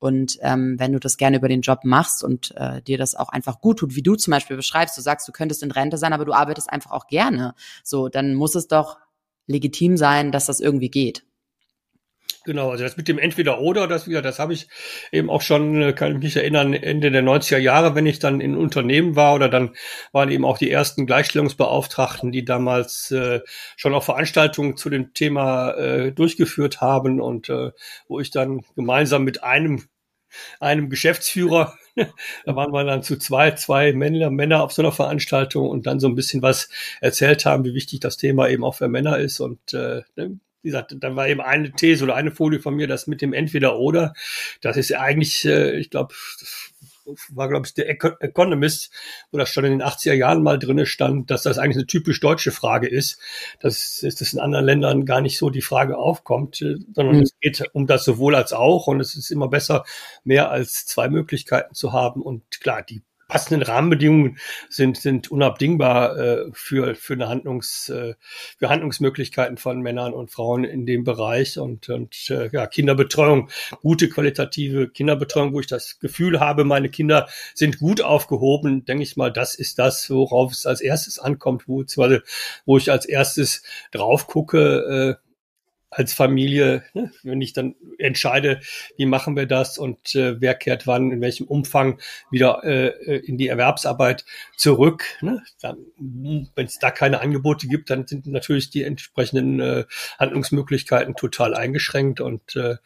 [0.00, 3.28] Und ähm, wenn du das gerne über den Job machst und äh, dir das auch
[3.28, 6.12] einfach gut tut, wie du zum Beispiel beschreibst, du sagst, du könntest in Rente sein,
[6.12, 8.96] aber du arbeitest einfach auch gerne, so, dann muss es doch
[9.46, 11.24] legitim sein, dass das irgendwie geht.
[12.44, 14.66] Genau, also das mit dem Entweder-Oder, das wieder, das habe ich
[15.12, 18.40] eben auch schon, äh, kann ich mich erinnern, Ende der 90er Jahre, wenn ich dann
[18.40, 19.76] in Unternehmen war oder dann
[20.10, 23.40] waren eben auch die ersten Gleichstellungsbeauftragten, die damals äh,
[23.76, 27.70] schon auch Veranstaltungen zu dem Thema äh, durchgeführt haben und äh,
[28.08, 29.84] wo ich dann gemeinsam mit einem
[30.60, 31.74] einem Geschäftsführer.
[32.44, 36.00] da waren wir dann zu zwei, zwei Männer, Männer auf so einer Veranstaltung und dann
[36.00, 36.68] so ein bisschen was
[37.00, 39.40] erzählt haben, wie wichtig das Thema eben auch für Männer ist.
[39.40, 42.86] Und äh, ne, wie gesagt, da war eben eine These oder eine Folie von mir,
[42.86, 44.14] das mit dem Entweder-Oder.
[44.60, 46.14] Das ist eigentlich, äh, ich glaube,
[47.30, 48.90] war, glaube ich, der Economist,
[49.30, 52.20] wo das schon in den 80er Jahren mal drinne stand, dass das eigentlich eine typisch
[52.20, 53.18] deutsche Frage ist,
[53.60, 57.22] dass, dass das in anderen Ländern gar nicht so die Frage aufkommt, äh, sondern mhm.
[57.22, 59.84] es geht um das sowohl als auch und es ist immer besser,
[60.24, 62.22] mehr als zwei Möglichkeiten zu haben.
[62.22, 64.36] Und klar, die passenden Rahmenbedingungen
[64.68, 68.12] sind, sind unabdingbar äh, für, für eine Handlungs, äh,
[68.58, 71.58] für Handlungsmöglichkeiten von Männern und Frauen in dem Bereich.
[71.58, 73.48] Und, und äh, ja, Kinderbetreuung,
[73.80, 79.16] gute qualitative Kinderbetreuung, wo ich das Gefühl habe, meine Kinder sind gut aufgehoben, denke ich
[79.16, 81.82] mal, das ist das, worauf es als erstes ankommt, wo,
[82.66, 85.21] wo ich als erstes drauf gucke, äh,
[85.92, 88.60] als Familie, ne, wenn ich dann entscheide,
[88.96, 92.00] wie machen wir das und äh, wer kehrt wann, in welchem Umfang
[92.30, 94.24] wieder äh, äh in die Erwerbsarbeit
[94.56, 95.04] zurück.
[95.20, 95.42] Ne?
[95.98, 99.84] Wenn es da keine Angebote gibt, dann sind natürlich die entsprechenden äh,
[100.18, 102.20] Handlungsmöglichkeiten total eingeschränkt.
[102.20, 102.76] Und äh,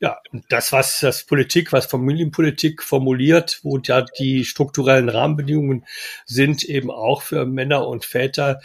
[0.00, 5.84] ja, das, was das Politik, was Familienpolitik formuliert, wo ja die strukturellen Rahmenbedingungen
[6.26, 8.60] sind, eben auch für Männer und Väter,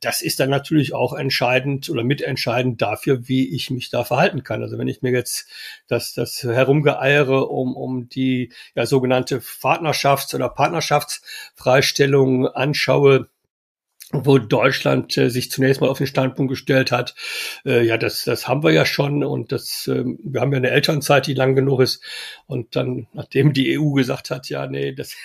[0.00, 4.42] das ist dann natürlich auch entscheidend oder mitentscheidend dafür, dafür, wie ich mich da verhalten
[4.42, 4.62] kann.
[4.62, 5.46] Also wenn ich mir jetzt
[5.88, 13.28] das, das Herumgeeiere um, um die ja, sogenannte Partnerschafts- oder Partnerschaftsfreistellung anschaue,
[14.12, 17.14] wo Deutschland äh, sich zunächst mal auf den Standpunkt gestellt hat,
[17.64, 20.70] äh, ja, das, das haben wir ja schon und das, äh, wir haben ja eine
[20.70, 22.02] Elternzeit, die lang genug ist.
[22.46, 25.16] Und dann, nachdem die EU gesagt hat, ja, nee, das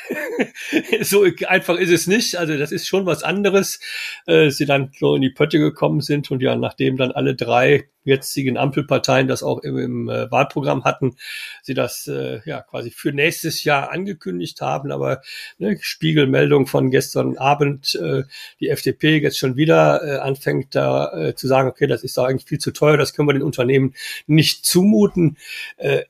[1.02, 3.80] so einfach ist es nicht, also das ist schon was anderes,
[4.26, 7.90] äh, sie dann so in die Pötte gekommen sind und ja, nachdem dann alle drei
[8.04, 11.16] jetzigen Ampelparteien das auch im, im äh, Wahlprogramm hatten,
[11.62, 14.92] sie das äh, ja quasi für nächstes Jahr angekündigt haben.
[14.92, 15.22] Aber
[15.58, 18.24] ne, Spiegelmeldung von gestern Abend, äh,
[18.60, 22.26] die FDP jetzt schon wieder äh, anfängt da äh, zu sagen, okay, das ist doch
[22.26, 23.94] eigentlich viel zu teuer, das können wir den Unternehmen
[24.28, 25.38] nicht zumuten.
[25.78, 26.04] Äh,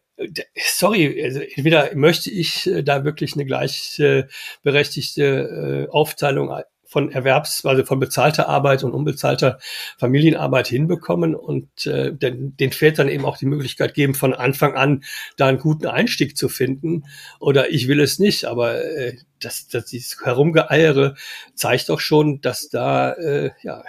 [0.55, 6.51] sorry, also entweder möchte ich äh, da wirklich eine gleichberechtigte äh, Aufteilung
[6.89, 9.59] von Erwerbs, also von bezahlter Arbeit und unbezahlter
[9.99, 15.03] Familienarbeit hinbekommen und äh, den, den Vätern eben auch die Möglichkeit geben, von Anfang an
[15.37, 17.03] da einen guten Einstieg zu finden.
[17.39, 21.15] Oder ich will es nicht, aber äh, das, das dieses Herumgeeiere
[21.53, 23.83] zeigt doch schon, dass da äh, ja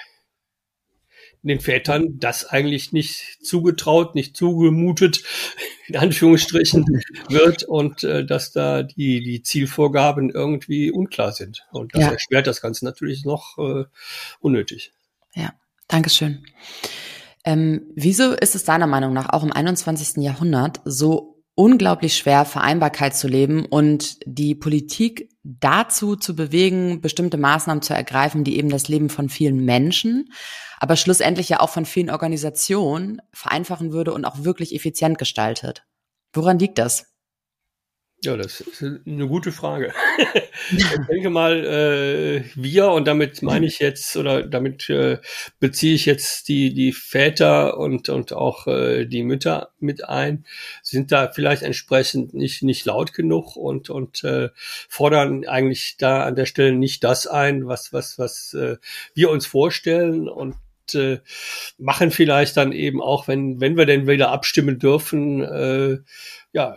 [1.42, 5.22] den Vätern das eigentlich nicht zugetraut, nicht zugemutet,
[5.88, 6.84] in Anführungsstrichen,
[7.28, 11.66] wird und äh, dass da die, die Zielvorgaben irgendwie unklar sind.
[11.72, 12.12] Und das ja.
[12.12, 13.84] erschwert das Ganze natürlich noch äh,
[14.40, 14.92] unnötig.
[15.34, 15.52] Ja,
[15.88, 16.44] Dankeschön.
[17.44, 20.22] Ähm, wieso ist es deiner Meinung nach auch im 21.
[20.22, 27.82] Jahrhundert so unglaublich schwer, Vereinbarkeit zu leben und die Politik dazu zu bewegen, bestimmte Maßnahmen
[27.82, 30.32] zu ergreifen, die eben das Leben von vielen Menschen,
[30.78, 35.84] aber schlussendlich ja auch von vielen Organisationen vereinfachen würde und auch wirklich effizient gestaltet.
[36.32, 37.09] Woran liegt das?
[38.22, 39.94] Ja, das ist eine gute Frage.
[40.76, 45.16] ich denke mal, äh, wir, und damit meine ich jetzt, oder damit äh,
[45.58, 50.44] beziehe ich jetzt die, die Väter und, und auch äh, die Mütter mit ein,
[50.82, 54.50] sind da vielleicht entsprechend nicht, nicht laut genug und, und äh,
[54.86, 58.76] fordern eigentlich da an der Stelle nicht das ein, was, was, was äh,
[59.14, 60.56] wir uns vorstellen und
[60.94, 61.20] äh,
[61.78, 65.98] machen vielleicht dann eben auch, wenn, wenn wir denn wieder abstimmen dürfen, äh,
[66.52, 66.76] ja,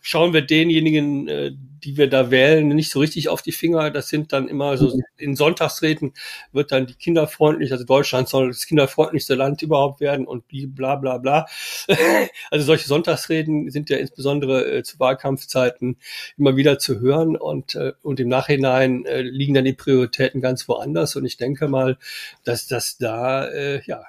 [0.00, 3.90] schauen wir denjenigen, äh, die wir da wählen, nicht so richtig auf die Finger.
[3.90, 6.12] Das sind dann immer so, in Sonntagsreden
[6.52, 11.18] wird dann die kinderfreundlich, also Deutschland soll das kinderfreundlichste Land überhaupt werden und bla bla
[11.18, 11.46] bla.
[12.50, 15.96] also solche Sonntagsreden sind ja insbesondere äh, zu Wahlkampfzeiten
[16.36, 20.68] immer wieder zu hören und, äh, und im Nachhinein äh, liegen dann die Prioritäten ganz
[20.68, 21.16] woanders.
[21.16, 21.98] Und ich denke mal,
[22.44, 24.02] dass das da äh, ja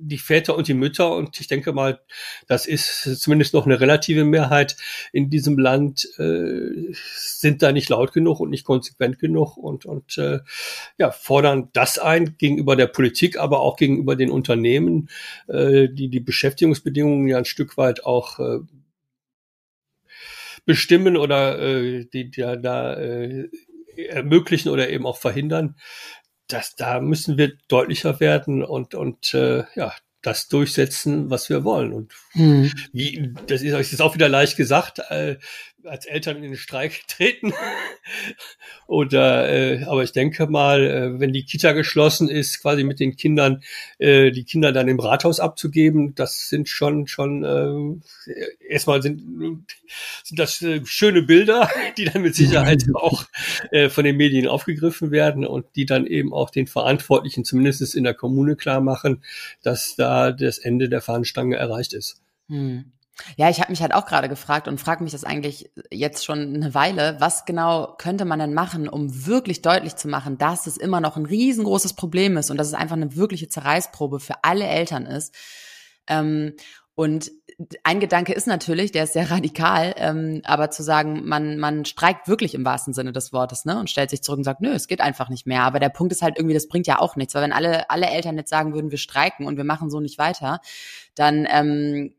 [0.00, 2.00] die Väter und die Mütter und ich denke mal,
[2.46, 4.76] das ist zumindest noch eine relative Mehrheit
[5.12, 10.18] in diesem Land, äh, sind da nicht laut genug und nicht konsequent genug und, und
[10.18, 10.40] äh,
[10.98, 15.08] ja, fordern das ein gegenüber der Politik, aber auch gegenüber den Unternehmen,
[15.48, 18.58] äh, die die Beschäftigungsbedingungen ja ein Stück weit auch äh,
[20.64, 23.48] bestimmen oder äh, die, die da äh,
[23.96, 25.76] ermöglichen oder eben auch verhindern
[26.48, 31.92] das, da müssen wir deutlicher werden und, und äh, ja, das durchsetzen, was wir wollen.
[31.92, 32.72] Und hm.
[32.92, 35.36] wie, das ist, das ist auch wieder leicht gesagt, äh,
[35.88, 37.52] als Eltern in den Streik treten.
[38.86, 43.16] Oder, äh, aber ich denke mal, äh, wenn die Kita geschlossen ist, quasi mit den
[43.16, 43.62] Kindern,
[43.98, 49.66] äh, die Kinder dann im Rathaus abzugeben, das sind schon, schon, äh, erstmal sind,
[50.24, 53.24] sind das äh, schöne Bilder, die dann mit Sicherheit auch
[53.70, 58.04] äh, von den Medien aufgegriffen werden und die dann eben auch den Verantwortlichen, zumindest in
[58.04, 59.22] der Kommune klar machen,
[59.62, 62.20] dass da das Ende der Fahnenstange erreicht ist.
[62.48, 62.92] Hm.
[63.36, 66.54] Ja, ich habe mich halt auch gerade gefragt und frage mich das eigentlich jetzt schon
[66.54, 70.76] eine Weile, was genau könnte man denn machen, um wirklich deutlich zu machen, dass es
[70.76, 74.66] immer noch ein riesengroßes Problem ist und dass es einfach eine wirkliche Zerreißprobe für alle
[74.66, 75.34] Eltern ist.
[76.06, 76.54] Ähm,
[76.94, 77.30] und
[77.82, 82.28] ein Gedanke ist natürlich, der ist sehr radikal, ähm, aber zu sagen, man, man streikt
[82.28, 83.78] wirklich im wahrsten Sinne des Wortes, ne?
[83.78, 85.62] Und stellt sich zurück und sagt, nö, es geht einfach nicht mehr.
[85.62, 88.06] Aber der Punkt ist halt irgendwie, das bringt ja auch nichts, weil wenn alle, alle
[88.06, 90.60] Eltern jetzt sagen würden, wir streiken und wir machen so nicht weiter,
[91.14, 92.14] dann ähm,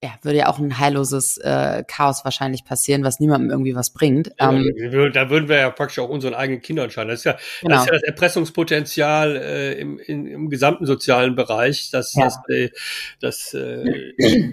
[0.00, 4.30] ja, würde ja auch ein heilloses äh, Chaos wahrscheinlich passieren, was niemandem irgendwie was bringt.
[4.38, 4.64] Ähm,
[5.12, 7.08] da würden wir ja praktisch auch unseren eigenen Kindern schaden.
[7.08, 7.74] Das ist ja, genau.
[7.74, 12.26] das, ist ja das Erpressungspotenzial äh, im, in, im gesamten sozialen Bereich, dass, ja.
[12.26, 12.70] dass, äh,
[13.18, 14.12] dass äh,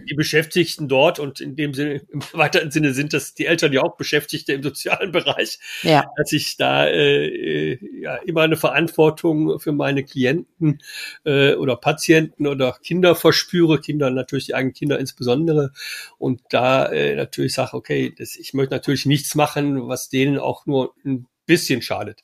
[0.10, 3.84] die Beschäftigten dort und in dem Sinne, im weiteren Sinne sind das die Eltern ja
[3.84, 6.06] auch Beschäftigte im sozialen Bereich, ja.
[6.18, 10.82] dass ich da äh, äh ja immer eine Verantwortung für meine Klienten
[11.24, 15.72] äh, oder Patienten oder Kinder verspüre, Kinder natürlich die eigenen Kinder insbesondere Besondere
[16.18, 20.66] und da äh, natürlich sage, okay, das, ich möchte natürlich nichts machen, was denen auch
[20.66, 22.24] nur ein bisschen schadet.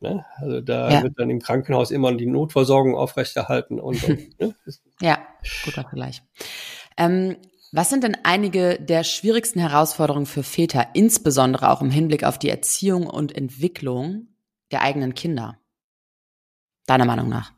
[0.00, 0.24] Ne?
[0.36, 1.02] Also da ja.
[1.02, 4.54] wird dann im Krankenhaus immer die Notversorgung aufrechterhalten und, und ne?
[5.00, 5.18] ja,
[5.64, 6.22] guter Vergleich.
[6.96, 7.36] Ähm,
[7.72, 12.48] was sind denn einige der schwierigsten Herausforderungen für Väter, insbesondere auch im Hinblick auf die
[12.48, 14.28] Erziehung und Entwicklung
[14.70, 15.58] der eigenen Kinder?
[16.86, 17.52] Deiner Meinung nach?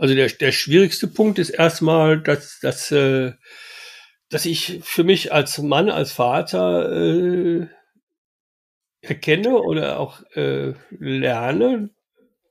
[0.00, 3.32] Also der, der schwierigste Punkt ist erstmal, dass, dass, äh,
[4.30, 7.66] dass ich für mich als Mann, als Vater äh,
[9.02, 11.90] erkenne oder auch äh, lerne,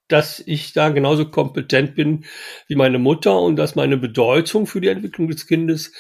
[0.08, 2.26] dass ich da genauso kompetent bin
[2.68, 5.92] wie meine Mutter und dass meine Bedeutung für die Entwicklung des Kindes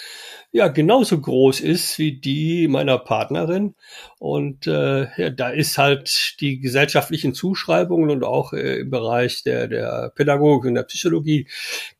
[0.52, 3.76] ja genauso groß ist wie die meiner Partnerin.
[4.18, 9.68] Und äh, ja, da ist halt die gesellschaftlichen Zuschreibungen und auch äh, im Bereich der,
[9.68, 11.48] der Pädagogik und der Psychologie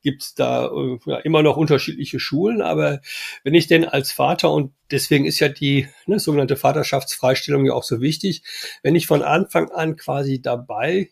[0.02, 2.62] gibt's da äh, ja, immer noch unterschiedliche Schulen.
[2.62, 3.02] Aber
[3.44, 7.84] wenn ich denn als Vater und deswegen ist ja die ne, sogenannte Vaterschaftsfreistellung ja auch
[7.84, 8.44] so wichtig,
[8.82, 11.10] wenn ich von Anfang an quasi dabei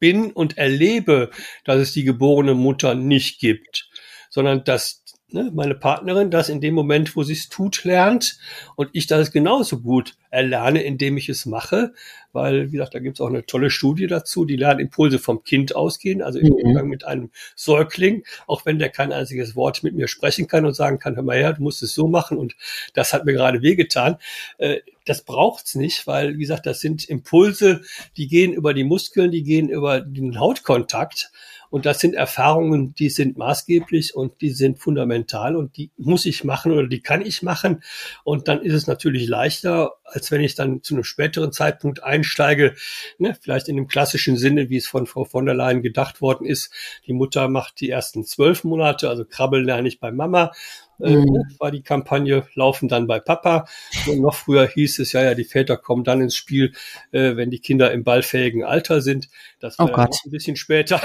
[0.00, 1.30] bin und erlebe,
[1.64, 3.88] dass es die geborene Mutter nicht gibt,
[4.30, 4.99] sondern dass
[5.32, 8.38] ne, meine Partnerin das in dem Moment, wo sie es tut, lernt
[8.76, 11.92] und ich das genauso gut erlerne, indem ich es mache,
[12.32, 15.74] weil, wie gesagt, da gibt es auch eine tolle Studie dazu, die Lernimpulse vom Kind
[15.74, 16.52] ausgehen, also im mhm.
[16.52, 20.74] Umgang mit einem Säugling, auch wenn der kein einziges Wort mit mir sprechen kann und
[20.74, 22.54] sagen kann, hör mal her, du musst es so machen und
[22.94, 24.16] das hat mir gerade wehgetan.
[24.58, 27.80] Äh, das braucht's nicht, weil, wie gesagt, das sind Impulse,
[28.16, 31.32] die gehen über die Muskeln, die gehen über den Hautkontakt
[31.70, 36.44] und das sind Erfahrungen, die sind maßgeblich und die sind fundamental und die muss ich
[36.44, 37.82] machen oder die kann ich machen.
[38.24, 42.74] Und dann ist es natürlich leichter, als wenn ich dann zu einem späteren Zeitpunkt einsteige,
[43.18, 46.44] ne, vielleicht in dem klassischen Sinne, wie es von Frau von der Leyen gedacht worden
[46.44, 46.72] ist.
[47.06, 50.52] Die Mutter macht die ersten zwölf Monate, also krabbeln lerne ich bei Mama
[51.00, 51.44] mhm.
[51.58, 53.66] war die Kampagne, laufen dann bei Papa.
[54.06, 56.72] Und noch früher hieß es ja, ja, die Väter kommen dann ins Spiel,
[57.12, 59.28] äh, wenn die Kinder im ballfähigen Alter sind.
[59.60, 61.00] Das war oh ja ein bisschen später.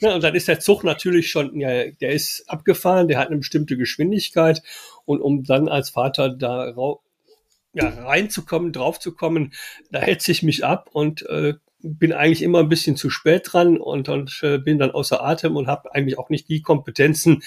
[0.00, 3.38] ja, und dann ist der Zug natürlich schon, ja, der ist abgefahren, der hat eine
[3.38, 4.62] bestimmte Geschwindigkeit.
[5.04, 6.72] Und um dann als Vater da
[7.74, 9.52] ja, reinzukommen, draufzukommen,
[9.90, 13.78] da hetze ich mich ab und äh, bin eigentlich immer ein bisschen zu spät dran
[13.78, 17.42] und, und äh, bin dann außer Atem und habe eigentlich auch nicht die Kompetenzen,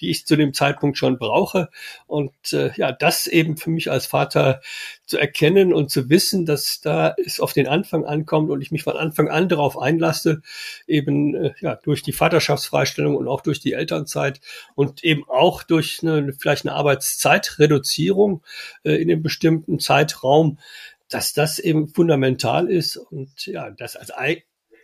[0.00, 1.70] die ich zu dem Zeitpunkt schon brauche.
[2.06, 4.60] Und äh, ja, das eben für mich als Vater
[5.06, 8.82] zu erkennen und zu wissen, dass da es auf den Anfang ankommt und ich mich
[8.82, 10.42] von Anfang an darauf einlasse,
[10.88, 14.40] eben äh, ja durch die Vaterschaftsfreistellung und auch durch die Elternzeit
[14.74, 18.42] und eben auch durch eine, vielleicht eine Arbeitszeitreduzierung
[18.82, 20.58] äh, in einem bestimmten Zeitraum
[21.08, 24.10] dass das eben fundamental ist und ja, das als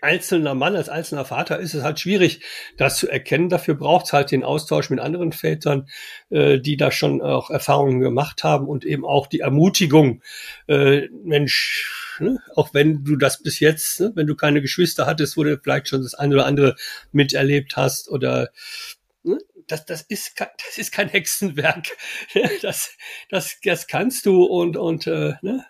[0.03, 2.41] einzelner Mann, als einzelner Vater ist es halt schwierig,
[2.77, 3.49] das zu erkennen.
[3.49, 5.89] Dafür braucht es halt den Austausch mit anderen Vätern,
[6.29, 10.23] äh, die da schon auch Erfahrungen gemacht haben und eben auch die Ermutigung,
[10.67, 15.37] äh, Mensch, ne, auch wenn du das bis jetzt, ne, wenn du keine Geschwister hattest,
[15.37, 16.75] wo du vielleicht schon das eine oder andere
[17.13, 18.51] miterlebt hast oder
[19.23, 21.87] ne, das, das, ist, das ist kein Hexenwerk.
[22.63, 22.91] Das,
[23.31, 25.65] das, das kannst du und, und äh, ne,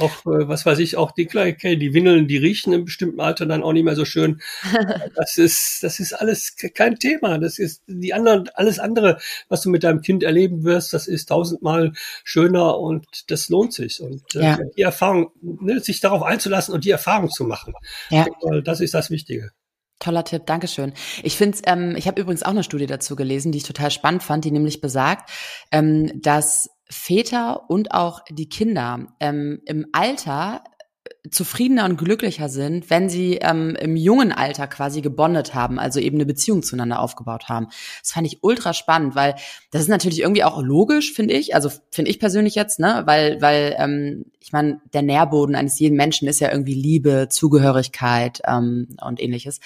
[0.00, 3.46] auch, äh, was weiß ich, auch die, okay, die Windeln, die riechen im bestimmten Alter
[3.46, 4.40] dann auch nicht mehr so schön.
[5.14, 7.38] Das ist, das ist alles kein Thema.
[7.38, 11.26] Das ist die anderen, alles andere, was du mit deinem Kind erleben wirst, das ist
[11.26, 11.92] tausendmal
[12.24, 14.00] schöner und das lohnt sich.
[14.00, 14.58] Und äh, ja.
[14.76, 17.74] die Erfahrung, ne, sich darauf einzulassen und die Erfahrung zu machen.
[18.10, 18.26] Ja.
[18.62, 19.50] Das ist das Wichtige.
[19.98, 20.92] Toller Tipp, Dankeschön.
[21.24, 24.22] Ich finde, ähm, ich habe übrigens auch eine Studie dazu gelesen, die ich total spannend
[24.22, 25.30] fand, die nämlich besagt,
[25.72, 30.64] ähm, dass Väter und auch die Kinder ähm, im Alter
[31.04, 36.00] äh, zufriedener und glücklicher sind, wenn sie ähm, im jungen Alter quasi gebondet haben, also
[36.00, 37.68] eben eine Beziehung zueinander aufgebaut haben.
[38.00, 39.34] Das fand ich ultra spannend, weil
[39.70, 41.54] das ist natürlich irgendwie auch logisch, finde ich.
[41.54, 45.96] Also finde ich persönlich jetzt, ne, weil weil ähm, ich meine, der Nährboden eines jeden
[45.96, 49.60] Menschen ist ja irgendwie Liebe, Zugehörigkeit ähm, und ähnliches.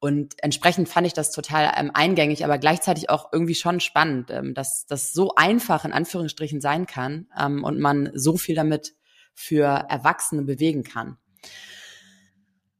[0.00, 4.54] Und entsprechend fand ich das total ähm, eingängig, aber gleichzeitig auch irgendwie schon spannend, ähm,
[4.54, 8.94] dass das so einfach in Anführungsstrichen sein kann ähm, und man so viel damit
[9.34, 11.18] für Erwachsene bewegen kann.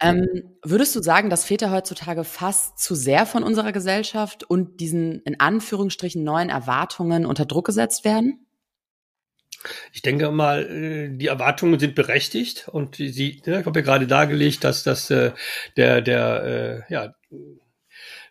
[0.00, 0.26] Ähm,
[0.64, 5.38] würdest du sagen, dass Väter heutzutage fast zu sehr von unserer Gesellschaft und diesen in
[5.38, 8.46] Anführungsstrichen neuen Erwartungen unter Druck gesetzt werden?
[9.92, 14.64] Ich denke mal, äh, die Erwartungen sind berechtigt und sie, ich habe ja gerade dargelegt,
[14.64, 15.32] dass das äh,
[15.76, 17.14] der der äh, ja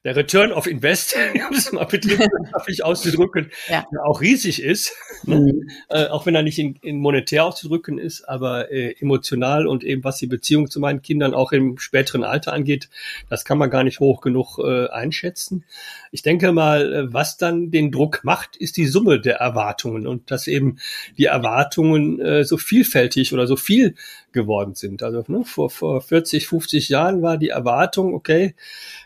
[0.06, 1.16] der Return of Invest,
[1.50, 3.86] um es mal betriebswirtschaftlich auszudrücken, ja.
[4.04, 4.94] auch riesig ist.
[5.24, 5.40] Ne?
[5.40, 5.70] Mhm.
[5.90, 10.04] Äh, auch wenn er nicht in, in, monetär auszudrücken ist, aber äh, emotional und eben
[10.04, 12.90] was die Beziehung zu meinen Kindern auch im späteren Alter angeht,
[13.30, 15.66] das kann man gar nicht hoch genug äh, einschätzen.
[16.12, 20.32] Ich denke mal, äh, was dann den Druck macht, ist die Summe der Erwartungen und
[20.32, 20.78] dass eben
[21.18, 23.96] die Erwartungen äh, so vielfältig oder so viel
[24.32, 25.04] geworden sind.
[25.04, 28.56] Also ne, vor, vor 40, 50 Jahren war die Erwartung, okay,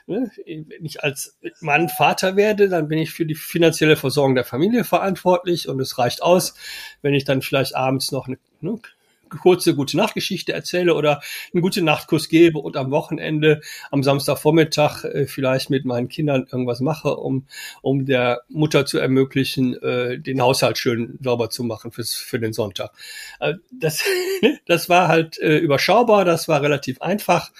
[0.07, 4.43] ne, wenn ich als Mann Vater werde, dann bin ich für die finanzielle Versorgung der
[4.43, 6.55] Familie verantwortlich und es reicht aus,
[7.01, 8.79] wenn ich dann vielleicht abends noch eine, ne,
[9.39, 11.21] kurze gute Nachtgeschichte erzähle oder
[11.53, 13.61] einen gute Nachtkuss gebe und am Wochenende,
[13.91, 17.45] am Samstagvormittag äh, vielleicht mit meinen Kindern irgendwas mache, um,
[17.81, 22.53] um der Mutter zu ermöglichen, äh, den Haushalt schön sauber zu machen fürs, für den
[22.53, 22.91] Sonntag.
[23.39, 24.03] Äh, das,
[24.65, 27.51] das war halt äh, überschaubar, das war relativ einfach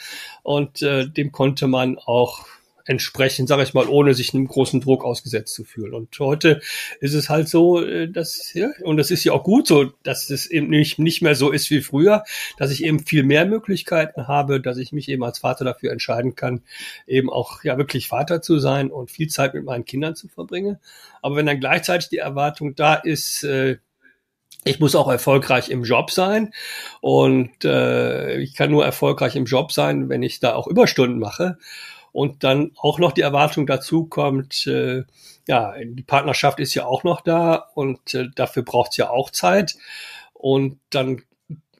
[0.43, 2.45] und äh, dem konnte man auch
[2.85, 5.93] entsprechend, sage ich mal, ohne sich einem großen Druck ausgesetzt zu fühlen.
[5.93, 6.61] Und heute
[6.99, 10.29] ist es halt so, äh, dass, ja, und das ist ja auch gut so, dass
[10.29, 12.23] es eben nicht, nicht mehr so ist wie früher,
[12.57, 16.35] dass ich eben viel mehr Möglichkeiten habe, dass ich mich eben als Vater dafür entscheiden
[16.35, 16.61] kann,
[17.07, 20.77] eben auch ja wirklich Vater zu sein und viel Zeit mit meinen Kindern zu verbringen.
[21.21, 23.77] Aber wenn dann gleichzeitig die Erwartung da ist, äh,
[24.65, 26.53] ich muss auch erfolgreich im Job sein
[27.01, 31.57] und äh, ich kann nur erfolgreich im Job sein, wenn ich da auch Überstunden mache
[32.13, 35.03] und dann auch noch die Erwartung dazu kommt, äh,
[35.47, 39.31] ja, die Partnerschaft ist ja auch noch da und äh, dafür braucht es ja auch
[39.31, 39.75] Zeit.
[40.33, 41.23] Und dann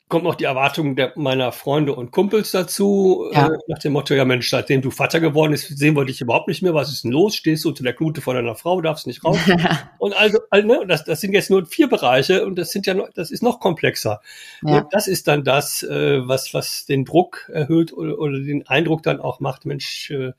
[0.10, 3.48] kommt noch die Erwartung der, meiner Freunde und Kumpels dazu, ja.
[3.48, 6.48] äh, nach dem Motto, ja Mensch, seitdem du Vater geworden bist, sehen wir dich überhaupt
[6.48, 7.36] nicht mehr, was ist denn los?
[7.36, 9.40] Stehst du unter der Knute von deiner Frau, darfst nicht raus.
[9.98, 12.94] und also, also ne, das, das sind jetzt nur vier Bereiche und das sind ja
[12.94, 14.22] noch, das ist noch komplexer.
[14.62, 14.80] Ja.
[14.80, 19.04] Und das ist dann das, äh, was, was den Druck erhöht oder, oder den Eindruck
[19.04, 20.34] dann auch macht, Mensch, äh,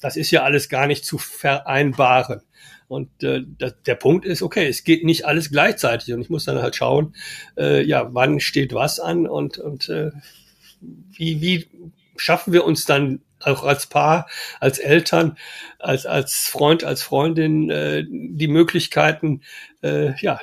[0.00, 2.42] das ist ja alles gar nicht zu vereinbaren.
[2.90, 6.44] Und äh, das, der Punkt ist, okay, es geht nicht alles gleichzeitig und ich muss
[6.44, 7.14] dann halt schauen,
[7.56, 10.10] äh, ja, wann steht was an und, und äh,
[11.12, 11.68] wie, wie
[12.16, 14.28] schaffen wir uns dann auch als Paar,
[14.58, 15.38] als Eltern,
[15.78, 19.42] als, als Freund, als Freundin äh, die Möglichkeiten,
[19.84, 20.40] äh, ja,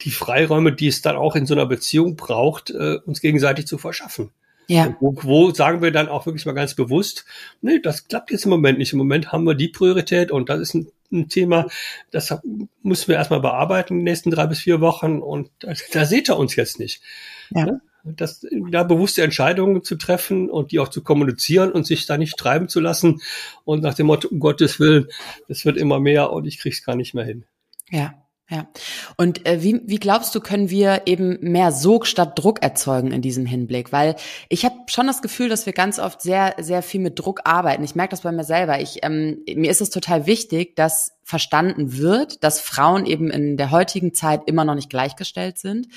[0.00, 3.78] die Freiräume, die es dann auch in so einer Beziehung braucht, äh, uns gegenseitig zu
[3.78, 4.32] verschaffen.
[4.66, 4.96] Ja.
[4.98, 7.24] Wo, wo sagen wir dann auch wirklich mal ganz bewusst,
[7.60, 8.92] nee, das klappt jetzt im Moment nicht.
[8.92, 11.68] Im Moment haben wir die Priorität und das ist ein, ein Thema,
[12.10, 12.36] das
[12.82, 16.28] müssen wir erstmal bearbeiten in den nächsten drei bis vier Wochen und da, da seht
[16.28, 17.02] ihr uns jetzt nicht.
[17.50, 17.66] Ja.
[17.66, 17.80] Ne?
[18.06, 22.36] Das, da bewusste Entscheidungen zu treffen und die auch zu kommunizieren und sich da nicht
[22.36, 23.22] treiben zu lassen
[23.64, 25.08] und nach dem Motto, um Gottes Willen,
[25.48, 27.46] es wird immer mehr und ich krieg's gar nicht mehr hin.
[27.90, 28.23] Ja.
[28.50, 28.68] Ja.
[29.16, 33.22] Und äh, wie, wie glaubst du, können wir eben mehr Sog statt Druck erzeugen in
[33.22, 33.90] diesem Hinblick?
[33.90, 34.16] Weil
[34.50, 37.82] ich habe schon das Gefühl, dass wir ganz oft sehr, sehr viel mit Druck arbeiten.
[37.84, 38.80] Ich merke das bei mir selber.
[38.80, 43.70] Ich, ähm, mir ist es total wichtig, dass verstanden wird, dass Frauen eben in der
[43.70, 45.88] heutigen Zeit immer noch nicht gleichgestellt sind.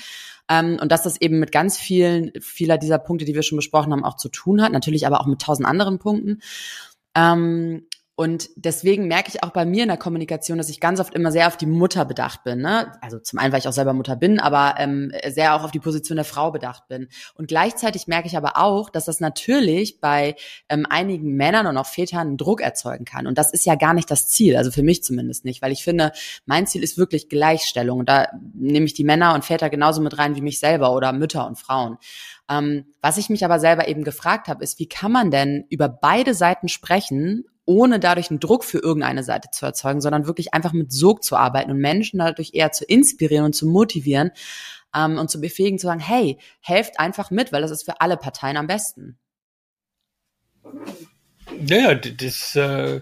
[0.48, 3.92] Ähm, und dass das eben mit ganz vielen, vieler dieser Punkte, die wir schon besprochen
[3.92, 4.72] haben, auch zu tun hat.
[4.72, 6.40] Natürlich aber auch mit tausend anderen Punkten.
[7.14, 7.86] Ähm,
[8.18, 11.30] und deswegen merke ich auch bei mir in der Kommunikation, dass ich ganz oft immer
[11.30, 12.62] sehr auf die Mutter bedacht bin.
[12.62, 12.90] Ne?
[13.00, 15.78] Also zum einen, weil ich auch selber Mutter bin, aber ähm, sehr auch auf die
[15.78, 17.06] Position der Frau bedacht bin.
[17.34, 20.34] Und gleichzeitig merke ich aber auch, dass das natürlich bei
[20.68, 23.28] ähm, einigen Männern und auch Vätern einen Druck erzeugen kann.
[23.28, 25.84] Und das ist ja gar nicht das Ziel, also für mich zumindest nicht, weil ich
[25.84, 26.10] finde,
[26.44, 28.00] mein Ziel ist wirklich Gleichstellung.
[28.00, 31.12] Und da nehme ich die Männer und Väter genauso mit rein wie mich selber oder
[31.12, 31.98] Mütter und Frauen.
[32.50, 35.88] Ähm, was ich mich aber selber eben gefragt habe, ist, wie kann man denn über
[35.88, 40.72] beide Seiten sprechen ohne dadurch einen Druck für irgendeine Seite zu erzeugen, sondern wirklich einfach
[40.72, 44.30] mit Sog zu arbeiten und Menschen dadurch eher zu inspirieren und zu motivieren
[44.96, 48.16] ähm, und zu befähigen, zu sagen, hey, helft einfach mit, weil das ist für alle
[48.16, 49.18] Parteien am besten.
[51.66, 53.00] Ja, das, äh,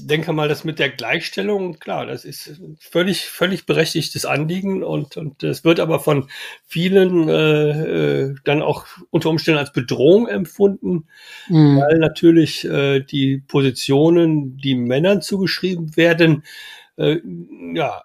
[0.00, 5.42] denke mal, das mit der Gleichstellung, klar, das ist völlig, völlig berechtigtes Anliegen und, und
[5.42, 6.28] das wird aber von
[6.64, 11.08] vielen äh, äh, dann auch unter Umständen als Bedrohung empfunden,
[11.48, 11.80] mhm.
[11.80, 16.44] weil natürlich äh, die Positionen, die Männern zugeschrieben werden,
[16.96, 17.18] äh,
[17.74, 18.02] ja,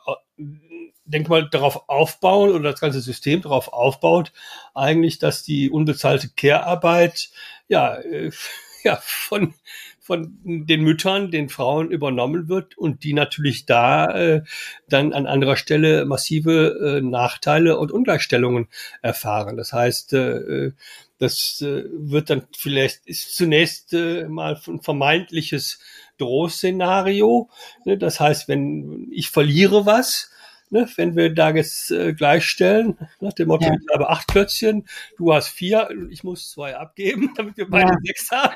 [1.05, 4.31] denke mal, darauf aufbauen oder das ganze System darauf aufbaut,
[4.73, 7.29] eigentlich, dass die unbezahlte Care-Arbeit
[7.67, 8.31] ja, äh,
[8.89, 9.53] ja von
[10.03, 14.43] von den Müttern, den Frauen übernommen wird und die natürlich da äh,
[14.89, 18.67] dann an anderer Stelle massive äh, Nachteile und Ungleichstellungen
[19.01, 19.55] erfahren.
[19.55, 20.71] Das heißt, äh,
[21.19, 25.79] das äh, wird dann vielleicht ist zunächst äh, mal ein vermeintliches
[26.17, 27.49] Drohszenario.
[27.85, 27.97] Ne?
[27.97, 30.32] Das heißt, wenn ich verliere was,
[30.73, 33.75] ne, wenn wir da jetzt äh, gleichstellen, nach dem Motto, ja.
[33.75, 34.85] ich habe acht Klötzchen,
[35.17, 37.97] du hast vier, ich muss zwei abgeben, damit wir beide ja.
[38.03, 38.55] sechs haben.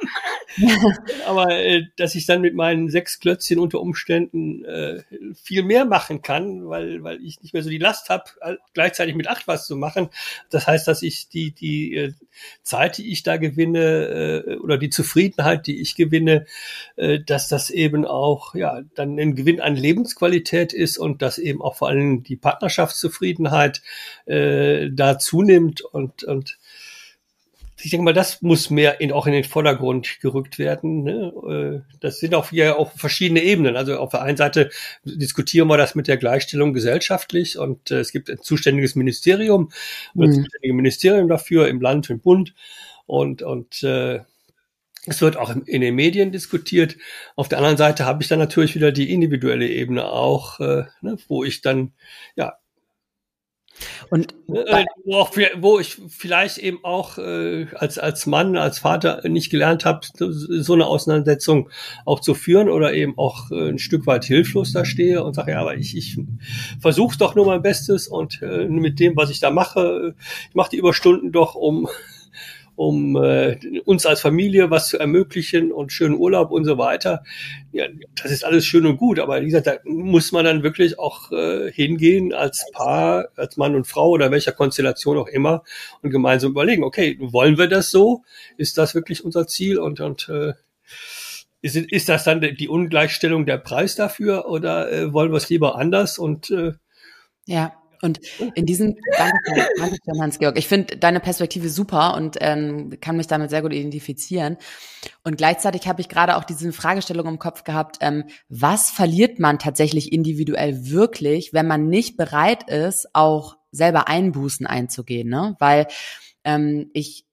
[1.28, 5.03] Aber äh, dass ich dann mit meinen sechs Klötzchen unter Umständen äh,
[5.36, 8.24] viel mehr machen kann, weil, weil ich nicht mehr so die Last habe,
[8.74, 10.09] gleichzeitig mit acht was zu machen.
[10.49, 12.13] Das heißt, dass ich die, die äh,
[12.63, 16.45] Zeit, die ich da gewinne, äh, oder die Zufriedenheit, die ich gewinne,
[16.95, 21.61] äh, dass das eben auch ja dann ein Gewinn an Lebensqualität ist und dass eben
[21.61, 23.82] auch vor allem die Partnerschaftszufriedenheit
[24.26, 26.58] äh, da zunimmt und, und
[27.80, 31.03] ich denke mal, das muss mehr in, auch in den Vordergrund gerückt werden.
[31.03, 31.84] Ne?
[31.86, 33.76] Äh, das sind auch hier auch verschiedene Ebenen.
[33.76, 34.72] Also auf der einen Seite
[35.03, 39.70] diskutieren wir das mit der Gleichstellung gesellschaftlich und äh, es gibt ein zuständiges Ministerium,
[40.14, 40.24] mhm.
[40.24, 42.55] ein zuständiges Ministerium dafür im Land, im Bund
[43.05, 44.22] und und äh,
[45.08, 46.97] es wird auch in den Medien diskutiert.
[47.36, 51.18] Auf der anderen Seite habe ich dann natürlich wieder die individuelle Ebene auch, äh, ne,
[51.28, 51.93] wo ich dann
[52.36, 52.58] ja
[54.10, 55.28] und äh, wo,
[55.58, 60.74] wo, ich vielleicht eben auch äh, als als Mann, als Vater nicht gelernt habe, so
[60.74, 61.70] eine Auseinandersetzung
[62.05, 65.51] auch zu führen oder eben auch äh, ein Stück weit hilflos da stehe und sage,
[65.51, 66.18] ja, aber ich, ich
[66.80, 70.16] versuche doch nur mein Bestes und äh, mit dem, was ich da mache,
[70.49, 71.88] ich mache die Überstunden doch, um
[72.78, 77.23] um äh, uns als Familie was zu ermöglichen und schönen Urlaub und so weiter.
[77.71, 77.88] Ja,
[78.21, 81.32] das ist alles schön und gut, aber wie gesagt, da muss man dann wirklich auch
[81.32, 85.63] äh, hingehen als Paar, als Mann und Frau oder welcher Konstellation auch immer
[86.03, 88.23] und gemeinsam überlegen, okay, wollen wir das so?
[88.57, 89.80] Ist das wirklich unser Ziel?
[89.80, 90.53] Und, und äh,
[91.61, 95.80] ist, ist das dann die Ungleichstellung der Preis dafür oder äh, wollen wir es lieber
[95.80, 96.19] anders?
[96.19, 96.73] Und äh,
[97.45, 97.73] ja.
[98.01, 98.19] Und
[98.55, 100.57] in diesem, danke, danke schön, Hans-Georg.
[100.57, 104.57] Ich finde deine Perspektive super und ähm, kann mich damit sehr gut identifizieren.
[105.23, 109.59] Und gleichzeitig habe ich gerade auch diese Fragestellung im Kopf gehabt, ähm, was verliert man
[109.59, 115.55] tatsächlich individuell wirklich, wenn man nicht bereit ist, auch selber Einbußen einzugehen, ne?
[115.59, 115.87] Weil
[116.43, 117.26] ähm, ich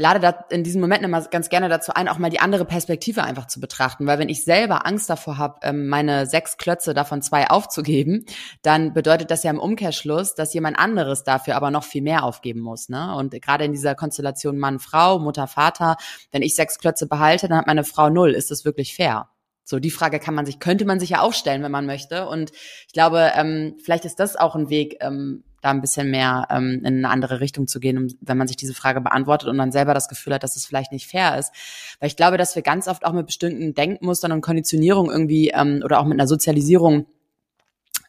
[0.00, 3.22] lade da in diesen Momenten immer ganz gerne dazu ein, auch mal die andere Perspektive
[3.22, 4.06] einfach zu betrachten.
[4.06, 8.24] Weil wenn ich selber Angst davor habe, ähm, meine sechs Klötze davon zwei aufzugeben,
[8.62, 12.60] dann bedeutet das ja im Umkehrschluss, dass jemand anderes dafür aber noch viel mehr aufgeben
[12.60, 12.88] muss.
[12.88, 13.14] Ne?
[13.14, 15.96] Und gerade in dieser Konstellation Mann-Frau, Mutter-Vater,
[16.32, 18.30] wenn ich sechs Klötze behalte, dann hat meine Frau null.
[18.32, 19.28] Ist das wirklich fair?
[19.64, 22.26] So, die Frage kann man sich, könnte man sich ja auch stellen, wenn man möchte.
[22.26, 22.50] Und
[22.88, 26.82] ich glaube, ähm, vielleicht ist das auch ein Weg, ähm, da ein bisschen mehr ähm,
[26.84, 29.72] in eine andere Richtung zu gehen, um, wenn man sich diese Frage beantwortet und dann
[29.72, 31.52] selber das Gefühl hat, dass es vielleicht nicht fair ist.
[31.98, 35.82] Weil ich glaube, dass wir ganz oft auch mit bestimmten Denkmustern und Konditionierung irgendwie ähm,
[35.84, 37.06] oder auch mit einer Sozialisierung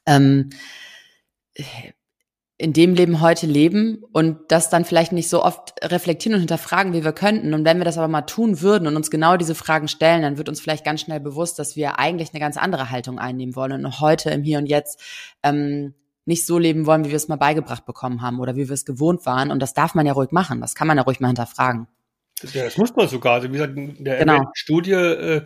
[0.06, 0.49] ähm,
[2.62, 6.93] in dem Leben heute leben und das dann vielleicht nicht so oft reflektieren und hinterfragen,
[6.93, 7.56] wie wir könnten.
[7.56, 10.38] Und wenn wir das aber mal tun würden und uns genau diese Fragen stellen, dann
[10.38, 13.84] wird uns vielleicht ganz schnell bewusst, dass wir eigentlich eine ganz andere Haltung einnehmen wollen
[13.84, 15.02] und heute im Hier und Jetzt
[15.41, 15.95] ähm,
[16.32, 18.86] nicht so leben wollen, wie wir es mal beigebracht bekommen haben oder wie wir es
[18.86, 19.51] gewohnt waren.
[19.51, 20.61] Und das darf man ja ruhig machen.
[20.61, 21.88] Das kann man ja ruhig mal hinterfragen.
[22.53, 23.34] Ja, das muss man sogar.
[23.34, 24.49] Also wie gesagt, in der genau.
[24.53, 25.41] Studie äh,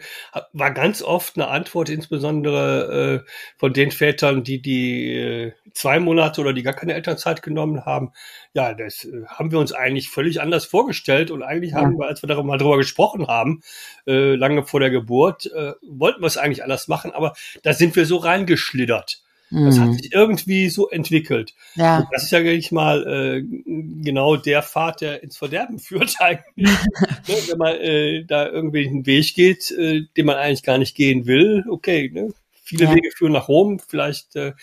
[0.54, 6.40] war ganz oft eine Antwort, insbesondere äh, von den Vätern, die die äh, zwei Monate
[6.40, 8.12] oder die gar keine Elternzeit genommen haben.
[8.54, 11.80] Ja, das äh, haben wir uns eigentlich völlig anders vorgestellt und eigentlich ja.
[11.80, 13.62] haben wir, als wir darüber mal drüber gesprochen haben,
[14.08, 17.34] äh, lange vor der Geburt, äh, wollten wir es eigentlich anders machen, aber
[17.64, 19.25] da sind wir so reingeschlittert.
[19.64, 19.94] Das hat mhm.
[19.94, 21.54] sich irgendwie so entwickelt.
[21.76, 22.00] Ja.
[22.00, 23.44] Und das ist ja eigentlich mal äh,
[24.04, 26.46] genau der Pfad, der ins Verderben führt eigentlich.
[27.28, 30.96] ne, wenn man äh, da irgendwie einen Weg geht, äh, den man eigentlich gar nicht
[30.96, 32.34] gehen will, okay, ne?
[32.68, 32.96] Viele ja.
[32.96, 33.80] Wege führen nach Rom.
[33.80, 34.54] Vielleicht äh,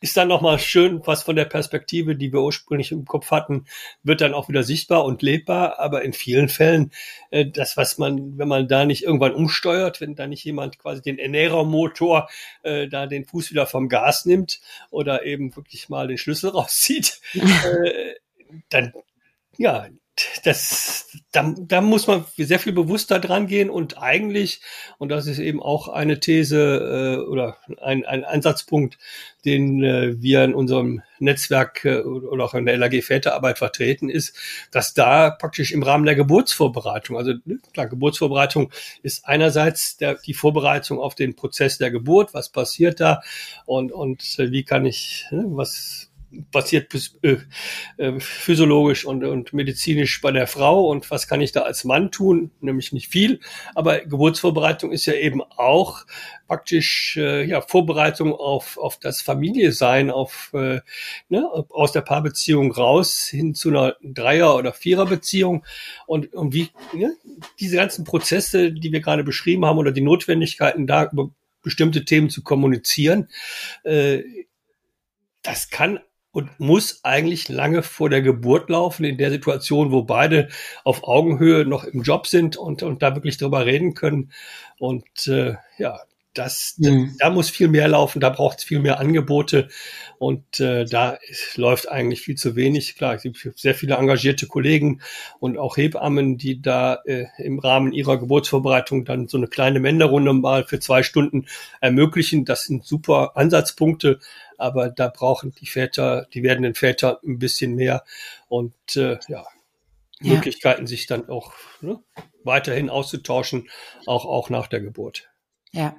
[0.00, 3.64] ist dann nochmal schön, was von der Perspektive, die wir ursprünglich im Kopf hatten,
[4.02, 5.78] wird dann auch wieder sichtbar und lebbar.
[5.78, 6.92] Aber in vielen Fällen,
[7.30, 11.00] äh, das, was man, wenn man da nicht irgendwann umsteuert, wenn da nicht jemand quasi
[11.00, 12.28] den Ernährermotor
[12.62, 17.20] äh, da den Fuß wieder vom Gas nimmt oder eben wirklich mal den Schlüssel rauszieht,
[17.34, 18.14] äh,
[18.68, 18.92] dann
[19.58, 19.88] ja,
[20.44, 24.62] das, da, da muss man sehr viel bewusster dran gehen und eigentlich,
[24.96, 28.96] und das ist eben auch eine These äh, oder ein, ein Ansatzpunkt,
[29.44, 34.34] den äh, wir in unserem Netzwerk äh, oder auch in der LAG Väterarbeit vertreten, ist,
[34.70, 40.34] dass da praktisch im Rahmen der Geburtsvorbereitung, also ne, klar, Geburtsvorbereitung ist einerseits der, die
[40.34, 43.20] Vorbereitung auf den Prozess der Geburt, was passiert da
[43.66, 46.10] und, und äh, wie kann ich, ne, was
[46.50, 47.36] passiert äh,
[47.96, 52.10] äh, physiologisch und, und medizinisch bei der Frau und was kann ich da als Mann
[52.10, 52.50] tun?
[52.60, 53.40] Nämlich nicht viel,
[53.74, 56.04] aber Geburtsvorbereitung ist ja eben auch
[56.46, 63.54] praktisch äh, ja Vorbereitung auf auf das Familie-Sein, auf ne, aus der Paarbeziehung raus hin
[63.54, 65.64] zu einer Dreier- oder Viererbeziehung
[66.06, 67.16] und und wie ne,
[67.60, 71.30] diese ganzen Prozesse, die wir gerade beschrieben haben oder die Notwendigkeiten da über
[71.62, 73.28] bestimmte Themen zu kommunizieren,
[73.82, 74.22] äh,
[75.42, 75.98] das kann
[76.36, 80.48] und muss eigentlich lange vor der Geburt laufen, in der Situation, wo beide
[80.84, 84.32] auf Augenhöhe noch im Job sind und, und da wirklich drüber reden können.
[84.78, 85.98] Und äh, ja,
[86.34, 87.14] das, mhm.
[87.18, 89.68] da, da muss viel mehr laufen, da braucht es viel mehr Angebote
[90.18, 91.18] und äh, da
[91.54, 92.96] läuft eigentlich viel zu wenig.
[92.96, 95.00] Klar, es gibt sehr viele engagierte Kollegen
[95.40, 100.34] und auch Hebammen, die da äh, im Rahmen ihrer Geburtsvorbereitung dann so eine kleine Männerrunde
[100.34, 101.46] mal für zwei Stunden
[101.80, 102.44] ermöglichen.
[102.44, 104.20] Das sind super Ansatzpunkte,
[104.58, 108.04] aber da brauchen die Väter, die werdenden Väter ein bisschen mehr
[108.48, 109.44] und äh, ja,
[110.20, 110.34] ja.
[110.34, 111.98] Möglichkeiten, sich dann auch ne,
[112.44, 113.68] weiterhin auszutauschen,
[114.06, 115.28] auch, auch nach der Geburt.
[115.72, 115.94] Ja.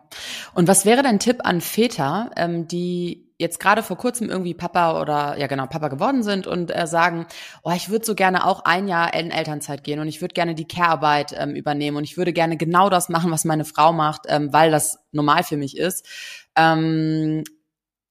[0.55, 4.99] Und was wäre dein Tipp an Väter, ähm, die jetzt gerade vor kurzem irgendwie Papa
[4.99, 7.27] oder ja genau Papa geworden sind und äh, sagen,
[7.63, 10.55] oh, ich würde so gerne auch ein Jahr in Elternzeit gehen und ich würde gerne
[10.55, 14.21] die Care-Arbeit ähm, übernehmen und ich würde gerne genau das machen, was meine Frau macht,
[14.27, 16.07] ähm, weil das normal für mich ist.
[16.55, 17.43] Ähm,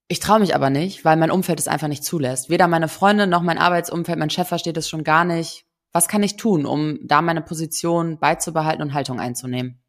[0.08, 2.48] ich traue mich aber nicht, weil mein Umfeld es einfach nicht zulässt.
[2.48, 5.64] Weder meine Freunde noch mein Arbeitsumfeld, mein Chef versteht es schon gar nicht.
[5.92, 9.80] Was kann ich tun, um da meine Position beizubehalten und Haltung einzunehmen?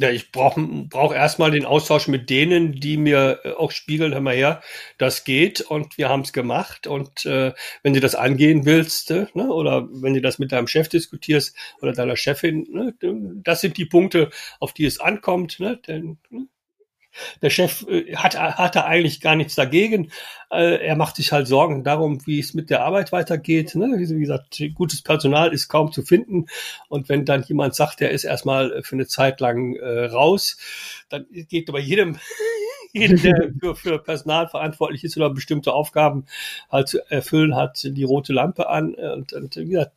[0.00, 4.20] Ja, ich brauche brauch erstmal den Austausch mit denen, die mir äh, auch spiegeln, hör
[4.20, 4.62] mal her,
[4.96, 6.86] das geht und wir haben es gemacht.
[6.86, 7.52] Und äh,
[7.82, 11.56] wenn du das angehen willst, äh, ne, oder wenn du das mit deinem Chef diskutierst
[11.82, 12.94] oder deiner Chefin, ne,
[13.42, 15.58] das sind die Punkte, auf die es ankommt.
[15.58, 16.46] Ne, denn, ne,
[17.42, 20.10] der Chef äh, hat, hat da eigentlich gar nichts dagegen.
[20.50, 23.74] Äh, er macht sich halt Sorgen darum, wie es mit der Arbeit weitergeht.
[23.74, 23.86] Ne?
[23.96, 26.46] Wie gesagt, gutes Personal ist kaum zu finden.
[26.88, 30.58] Und wenn dann jemand sagt, der ist erstmal für eine Zeit lang äh, raus,
[31.08, 32.18] dann geht bei jedem
[32.92, 36.24] jeder, der für, für Personal verantwortlich ist oder bestimmte Aufgaben
[36.70, 38.94] halt zu erfüllen hat, die rote Lampe an.
[38.94, 39.92] Und, und wie gesagt,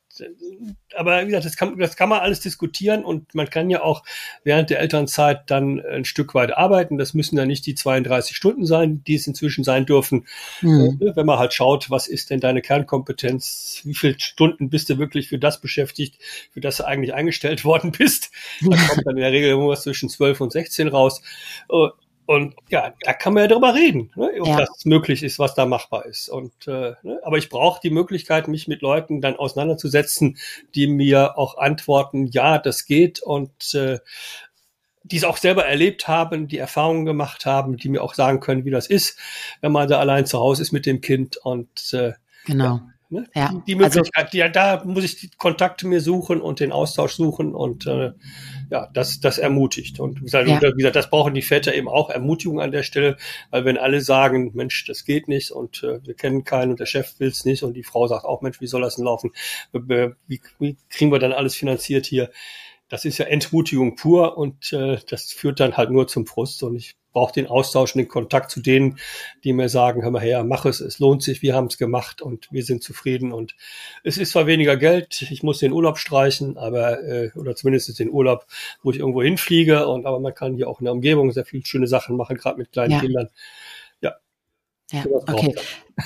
[0.96, 4.04] aber wie gesagt, das kann, das kann man alles diskutieren und man kann ja auch
[4.44, 6.98] während der Elternzeit dann ein Stück weit arbeiten.
[6.98, 10.28] Das müssen ja nicht die 32 Stunden sein, die es inzwischen sein dürfen.
[10.62, 11.00] Mhm.
[11.00, 13.82] Wenn man halt schaut, was ist denn deine Kernkompetenz?
[13.84, 16.18] Wie viele Stunden bist du wirklich für das beschäftigt,
[16.52, 18.32] für das du eigentlich eingestellt worden bist?
[18.62, 21.22] Da kommt dann in der Regel irgendwas zwischen 12 und 16 raus.
[22.26, 24.58] Und ja, da kann man ja drüber reden, ne, ob ja.
[24.58, 26.30] das möglich ist, was da machbar ist.
[26.30, 30.38] Und äh, ne, aber ich brauche die Möglichkeit, mich mit Leuten dann auseinanderzusetzen,
[30.76, 34.00] die mir auch antworten, ja, das geht und äh,
[35.04, 38.66] die es auch selber erlebt haben, die Erfahrungen gemacht haben, die mir auch sagen können,
[38.66, 39.18] wie das ist,
[39.60, 42.14] wenn man da allein zu Hause ist mit dem Kind und äh,
[42.46, 42.76] genau.
[42.76, 43.28] Ja, Ne?
[43.36, 43.50] Ja.
[43.50, 47.14] Die, die Möglichkeit, also, ja, da muss ich die Kontakte mir suchen und den Austausch
[47.14, 48.14] suchen und äh,
[48.70, 50.00] ja, das, das ermutigt.
[50.00, 50.62] Und wie gesagt, ja.
[50.62, 53.18] wie gesagt, das brauchen die Väter eben auch Ermutigung an der Stelle,
[53.50, 56.86] weil wenn alle sagen, Mensch, das geht nicht und äh, wir kennen keinen und der
[56.86, 59.32] Chef will es nicht und die Frau sagt auch, Mensch, wie soll das denn laufen?
[59.74, 62.32] Wie, wie kriegen wir dann alles finanziert hier?
[62.92, 66.76] Das ist ja Entmutigung pur und äh, das führt dann halt nur zum Frust und
[66.76, 69.00] ich brauche den Austausch und den Kontakt zu denen,
[69.46, 72.22] die mir sagen, hör mal her, mach es, es lohnt sich, wir haben es gemacht
[72.22, 73.56] und wir sind zufrieden und
[74.04, 78.10] es ist zwar weniger Geld, ich muss den Urlaub streichen, aber äh, oder zumindest den
[78.10, 78.46] Urlaub,
[78.84, 81.66] wo ich irgendwo hinfliege und aber man kann hier auch in der Umgebung sehr viele
[81.66, 83.00] schöne Sachen machen, gerade mit kleinen ja.
[83.00, 83.30] Kindern.
[84.92, 85.56] Ja, okay.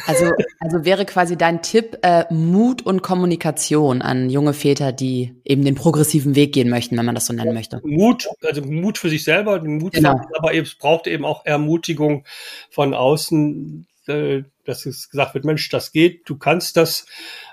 [0.07, 5.63] Also, also wäre quasi dein Tipp äh, Mut und Kommunikation an junge Väter, die eben
[5.63, 7.81] den progressiven Weg gehen möchten, wenn man das so nennen möchte.
[7.83, 10.21] Mut, also Mut für sich selber, Mut, genau.
[10.37, 12.25] aber es braucht eben auch Ermutigung
[12.69, 17.05] von außen, äh, dass es gesagt wird, Mensch, das geht, du kannst das,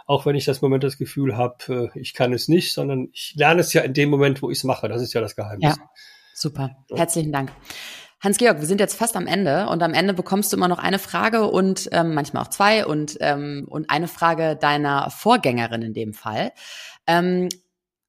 [0.07, 3.35] auch wenn ich das Moment das Gefühl habe, äh, ich kann es nicht, sondern ich
[3.37, 4.89] lerne es ja in dem Moment, wo ich es mache.
[4.89, 5.77] Das ist ja das Geheimnis.
[5.77, 5.91] Ja,
[6.35, 6.77] super.
[6.95, 7.53] Herzlichen Dank.
[8.23, 11.01] Hans-Georg, wir sind jetzt fast am Ende und am Ende bekommst du immer noch eine
[11.01, 16.15] Frage und ähm, manchmal auch zwei und, ähm, und eine Frage deiner Vorgängerin in dem
[16.15, 16.53] Fall.
[17.09, 17.49] Ähm,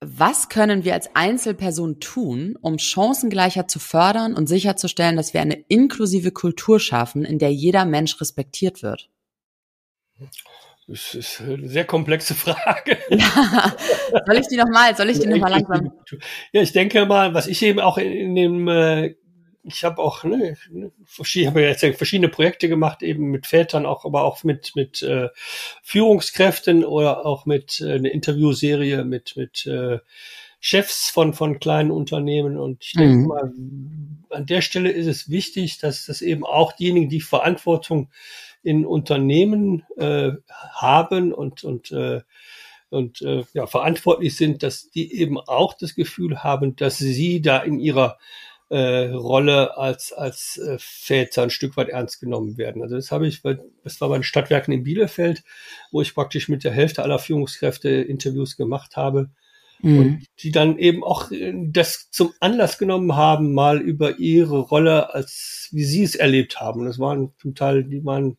[0.01, 5.65] was können wir als Einzelperson tun, um Chancengleichheit zu fördern und sicherzustellen, dass wir eine
[5.67, 9.09] inklusive Kultur schaffen, in der jeder Mensch respektiert wird?
[10.87, 12.97] Das ist eine sehr komplexe Frage.
[13.09, 13.73] Ja.
[14.27, 15.91] Soll ich die nochmal, soll ich die nochmal langsam?
[16.51, 19.15] Ja, ich denke mal, was ich eben auch in, in dem äh,
[19.63, 20.57] ich habe auch ne,
[21.17, 25.29] ich habe jetzt verschiedene Projekte gemacht, eben mit Vätern, auch aber auch mit mit äh,
[25.81, 29.99] Führungskräften oder auch mit äh, eine Interviewserie mit mit äh,
[30.59, 32.57] Chefs von von kleinen Unternehmen.
[32.57, 33.27] Und ich denke mhm.
[33.27, 33.53] mal,
[34.29, 38.09] an der Stelle ist es wichtig, dass dass eben auch diejenigen, die Verantwortung
[38.63, 40.31] in Unternehmen äh,
[40.73, 42.21] haben und, und, äh,
[42.89, 47.59] und äh, ja, verantwortlich sind, dass die eben auch das Gefühl haben, dass sie da
[47.59, 48.17] in ihrer
[48.73, 52.81] äh, Rolle als, als äh, Väter ein Stück weit ernst genommen werden.
[52.81, 53.43] Also das habe ich,
[53.83, 55.43] das war bei den Stadtwerken in Bielefeld,
[55.91, 59.29] wo ich praktisch mit der Hälfte aller Führungskräfte Interviews gemacht habe.
[59.83, 59.99] Mhm.
[59.99, 65.13] Und die dann eben auch äh, das zum Anlass genommen haben, mal über ihre Rolle
[65.13, 66.85] als, wie sie es erlebt haben.
[66.85, 68.37] das waren zum Teil, die waren,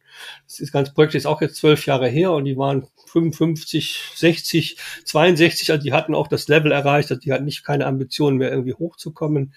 [0.59, 5.71] das ganze Projekt ist auch jetzt zwölf Jahre her und die waren 55, 60, 62,
[5.71, 8.75] also die hatten auch das Level erreicht, also die hatten nicht keine Ambitionen mehr irgendwie
[8.75, 9.53] hochzukommen.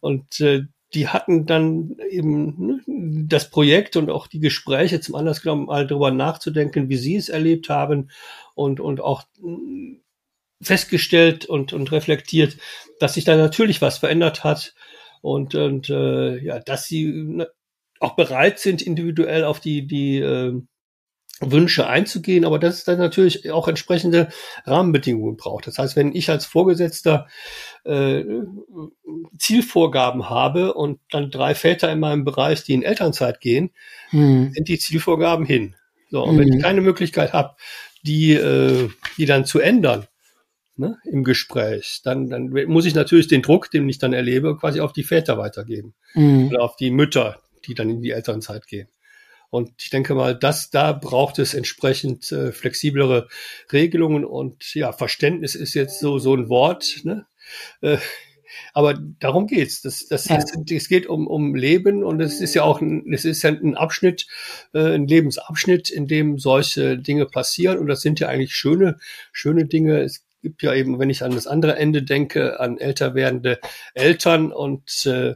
[0.00, 0.64] Und äh,
[0.94, 5.86] die hatten dann eben ne, das Projekt und auch die Gespräche zum Anlass genommen, mal
[5.86, 8.10] darüber nachzudenken, wie sie es erlebt haben
[8.56, 9.22] und, und auch
[10.60, 12.56] festgestellt und, und reflektiert,
[12.98, 14.74] dass sich da natürlich was verändert hat
[15.22, 17.48] und, und äh, ja, dass sie ne,
[17.98, 20.60] auch bereit sind, individuell auf die, die äh,
[21.40, 24.28] Wünsche einzugehen, aber dass es dann natürlich auch entsprechende
[24.66, 25.66] Rahmenbedingungen braucht.
[25.66, 27.28] Das heißt, wenn ich als Vorgesetzter
[27.84, 28.24] äh,
[29.38, 33.70] Zielvorgaben habe und dann drei Väter in meinem Bereich, die in Elternzeit gehen,
[34.10, 34.52] hm.
[34.52, 35.76] sind die Zielvorgaben hin.
[36.10, 36.38] So, und hm.
[36.38, 36.62] wenn ich hm.
[36.62, 37.56] keine Möglichkeit habe,
[38.02, 40.06] die, äh, die dann zu ändern,
[40.80, 44.80] ne, im Gespräch, dann, dann muss ich natürlich den Druck, den ich dann erlebe, quasi
[44.80, 45.94] auf die Väter weitergeben.
[46.14, 46.48] Mhm.
[46.48, 48.88] Oder auf die Mütter, die dann in die Elternzeit gehen.
[49.50, 53.28] Und ich denke mal, dass da braucht es entsprechend äh, flexiblere
[53.72, 57.26] Regelungen und ja, Verständnis ist jetzt so so ein Wort, ne?
[57.80, 57.98] Äh,
[58.72, 59.82] aber darum geht's.
[59.82, 60.36] Das, das, ja.
[60.36, 63.50] das, es geht um, um Leben und es ist ja auch ein, es ist ja
[63.50, 64.26] ein Abschnitt,
[64.72, 67.78] äh, ein Lebensabschnitt, in dem solche Dinge passieren.
[67.78, 68.98] Und das sind ja eigentlich schöne,
[69.32, 70.00] schöne Dinge.
[70.00, 73.58] Es gibt ja eben, wenn ich an das andere Ende denke, an älter werdende
[73.94, 75.34] Eltern und äh,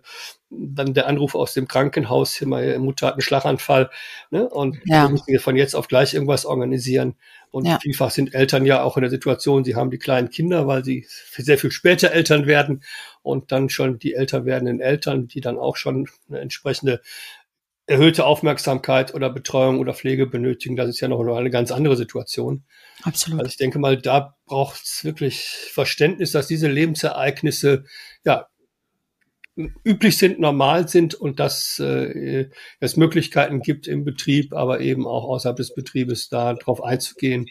[0.51, 3.91] dann der Anruf aus dem Krankenhaus, hier meine Mutter hat einen Schlaganfall,
[4.31, 4.49] ne?
[4.49, 5.05] Und ja.
[5.05, 7.17] wir müssen von jetzt auf gleich irgendwas organisieren.
[7.51, 7.79] Und ja.
[7.81, 11.07] vielfach sind Eltern ja auch in der Situation, sie haben die kleinen Kinder, weil sie
[11.09, 12.83] sehr viel später Eltern werden
[13.23, 17.01] und dann schon die älter werdenden Eltern, die dann auch schon eine entsprechende
[17.87, 20.77] erhöhte Aufmerksamkeit oder Betreuung oder Pflege benötigen.
[20.77, 22.65] Das ist ja noch eine ganz andere Situation.
[23.03, 23.41] Absolut.
[23.41, 27.85] Also ich denke mal, da braucht es wirklich Verständnis, dass diese Lebensereignisse
[28.25, 28.49] ja
[29.85, 32.49] üblich sind, normal sind und dass äh,
[32.81, 37.47] es Möglichkeiten gibt im Betrieb, aber eben auch außerhalb des Betriebes da drauf einzugehen,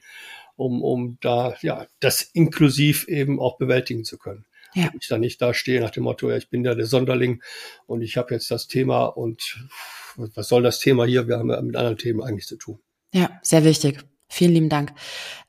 [0.56, 4.46] um, um da ja das inklusiv eben auch bewältigen zu können.
[4.74, 4.90] Ja.
[5.00, 7.42] Ich da nicht da stehe nach dem Motto, ja, ich bin ja der Sonderling
[7.86, 9.68] und ich habe jetzt das Thema und
[10.18, 11.28] was soll das Thema hier?
[11.28, 12.80] Wir haben ja mit anderen Themen eigentlich zu tun.
[13.14, 14.04] Ja, sehr wichtig.
[14.30, 14.94] Vielen lieben Dank.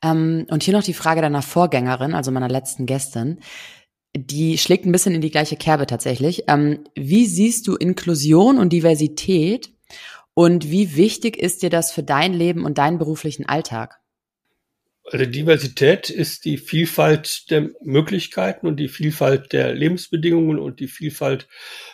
[0.02, 3.40] Ähm, und hier noch die Frage deiner Vorgängerin, also meiner letzten Gästin
[4.16, 6.44] die schlägt ein bisschen in die gleiche Kerbe tatsächlich.
[6.48, 9.72] Ähm, wie siehst du Inklusion und Diversität
[10.34, 14.00] und wie wichtig ist dir das für dein Leben und deinen beruflichen Alltag?
[15.11, 21.46] Also Diversität ist die Vielfalt der Möglichkeiten und die Vielfalt der Lebensbedingungen und die Vielfalt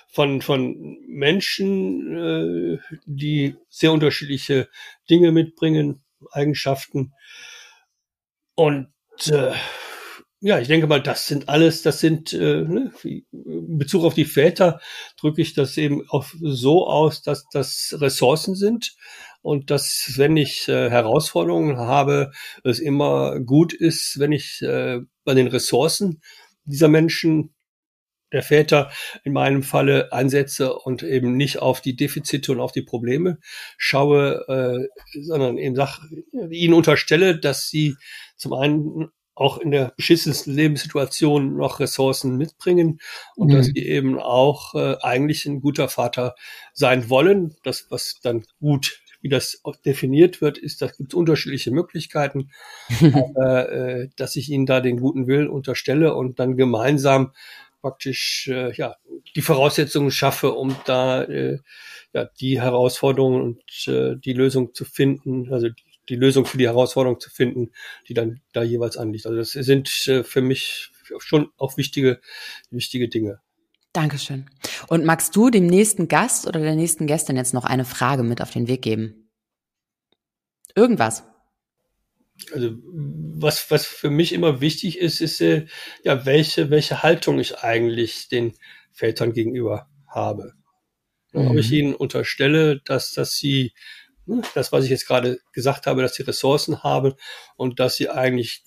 [0.08, 4.68] von, von Menschen, äh, die sehr unterschiedliche
[5.08, 7.12] Dinge mitbringen, Eigenschaften.
[8.54, 8.88] Und
[9.26, 9.52] äh,
[10.42, 14.24] ja, ich denke mal, das sind alles, das sind, äh, ne, in Bezug auf die
[14.24, 14.80] Väter
[15.18, 18.94] drücke ich das eben auch so aus, dass das Ressourcen sind
[19.42, 22.32] und dass, wenn ich äh, Herausforderungen habe,
[22.64, 26.20] es immer gut ist, wenn ich äh, bei den Ressourcen
[26.64, 27.54] dieser Menschen
[28.32, 28.90] der Väter
[29.24, 33.38] in meinem Falle ansetze und eben nicht auf die Defizite und auf die Probleme
[33.76, 36.00] schaue, äh, sondern eben sag,
[36.50, 37.96] ihnen unterstelle, dass sie
[38.36, 43.00] zum einen auch in der beschissensten Lebenssituation noch Ressourcen mitbringen
[43.36, 43.56] und mhm.
[43.56, 46.34] dass sie eben auch äh, eigentlich ein guter Vater
[46.74, 47.56] sein wollen.
[47.62, 52.50] Das, was dann gut, wie das definiert wird, ist, da gibt es unterschiedliche Möglichkeiten,
[53.12, 57.32] aber, äh, dass ich ihnen da den guten Willen unterstelle und dann gemeinsam
[57.80, 58.96] praktisch äh, ja
[59.34, 61.58] die Voraussetzungen schaffe, um da äh,
[62.12, 66.66] ja die Herausforderungen und äh, die Lösung zu finden, also die die Lösung für die
[66.66, 67.70] Herausforderung zu finden,
[68.08, 69.26] die dann da jeweils anliegt.
[69.26, 72.20] Also das sind äh, für mich schon auch wichtige,
[72.70, 73.40] wichtige Dinge.
[73.92, 74.46] Dankeschön.
[74.88, 78.40] Und magst du dem nächsten Gast oder der nächsten Gästin jetzt noch eine Frage mit
[78.40, 79.30] auf den Weg geben?
[80.76, 81.24] Irgendwas.
[82.52, 85.66] Also was, was für mich immer wichtig ist, ist äh,
[86.04, 88.54] ja, welche, welche Haltung ich eigentlich den
[88.92, 90.54] Vätern gegenüber habe.
[91.32, 91.48] Mhm.
[91.48, 93.72] Ob ich ihnen unterstelle, dass, dass sie
[94.54, 97.14] das, was ich jetzt gerade gesagt habe, dass sie Ressourcen haben
[97.56, 98.62] und dass sie eigentlich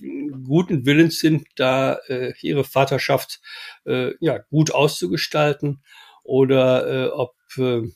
[0.45, 3.41] guten Willens sind, da äh, ihre Vaterschaft
[3.85, 5.83] äh, ja gut auszugestalten
[6.23, 7.91] oder äh, ob äh,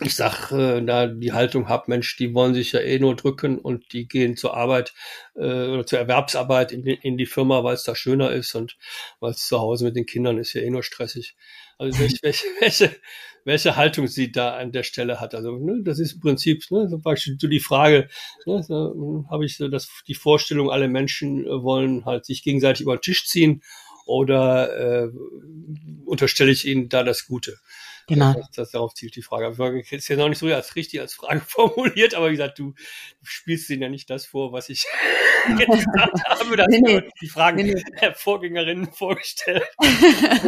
[0.00, 3.58] ich sag, äh, da die Haltung hab, Mensch, die wollen sich ja eh nur drücken
[3.58, 4.92] und die gehen zur Arbeit
[5.36, 8.76] äh, oder zur Erwerbsarbeit in die, in die Firma, weil es da schöner ist und
[9.20, 11.34] weil es zu Hause mit den Kindern ist ja eh nur stressig.
[11.78, 12.96] Also welche, welche, welche,
[13.44, 15.34] welche Haltung sie da an der Stelle hat.
[15.34, 18.08] Also ne, das ist im Prinzip ne, zum Beispiel so die Frage,
[18.44, 22.82] ne, so, habe ich so das, die Vorstellung, alle Menschen äh, wollen halt sich gegenseitig
[22.82, 23.62] über den Tisch ziehen
[24.04, 25.10] oder äh,
[26.04, 27.56] unterstelle ich ihnen da das Gute?
[28.08, 28.34] Genau.
[28.34, 29.52] Das, das, darauf zielt die Frage.
[29.80, 32.74] Ich ist ja noch nicht so als richtig als Frage formuliert, aber wie gesagt, du,
[33.22, 34.84] spielst denen ja nicht das vor, was ich
[35.58, 36.56] gesagt habe.
[36.56, 37.82] dass nee, die Fragen nee, nee.
[38.00, 39.64] der Vorgängerinnen vorgestellt.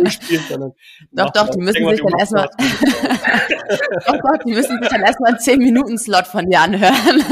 [0.08, 0.56] spielst,
[1.12, 2.48] doch, doch, die müssen sich dann erstmal,
[4.06, 7.24] doch, doch, die müssen sich dann erstmal einen 10-Minuten-Slot von dir anhören.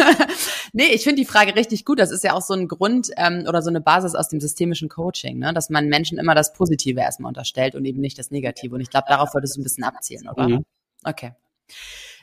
[0.72, 1.98] Nee, ich finde die Frage richtig gut.
[1.98, 4.88] Das ist ja auch so ein Grund ähm, oder so eine Basis aus dem systemischen
[4.88, 5.52] Coaching, ne?
[5.54, 8.74] dass man Menschen immer das Positive erstmal unterstellt und eben nicht das Negative.
[8.74, 10.48] Und ich glaube, darauf wolltest du ein bisschen abziehen erzählen, oder?
[10.48, 10.64] Mhm.
[11.04, 11.32] Okay.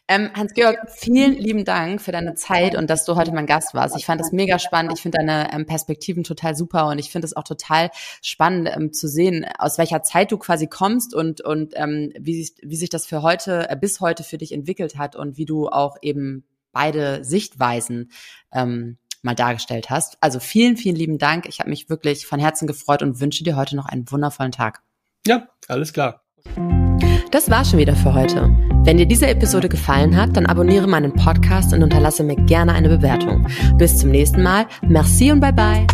[0.10, 3.96] Ähm, Hans-Georg, vielen lieben Dank für deine Zeit und dass du heute mein Gast warst.
[3.96, 4.92] Ich fand das mega spannend.
[4.94, 7.90] Ich finde deine ähm, Perspektiven total super und ich finde es auch total
[8.22, 12.54] spannend ähm, zu sehen, aus welcher Zeit du quasi kommst und, und ähm, wie, sich,
[12.62, 15.70] wie sich das für heute, äh, bis heute für dich entwickelt hat und wie du
[15.70, 16.44] auch eben
[16.74, 18.12] beide Sichtweisen
[18.52, 20.18] ähm, mal dargestellt hast.
[20.20, 21.48] Also vielen, vielen lieben Dank.
[21.48, 24.82] Ich habe mich wirklich von Herzen gefreut und wünsche dir heute noch einen wundervollen Tag.
[25.26, 26.22] Ja, alles klar.
[27.32, 28.50] Das war schon wieder für heute.
[28.84, 32.90] Wenn dir diese Episode gefallen hat, dann abonniere meinen Podcast und unterlasse mir gerne eine
[32.90, 33.48] Bewertung.
[33.78, 34.68] Bis zum nächsten Mal.
[34.82, 35.88] Merci und bye bye.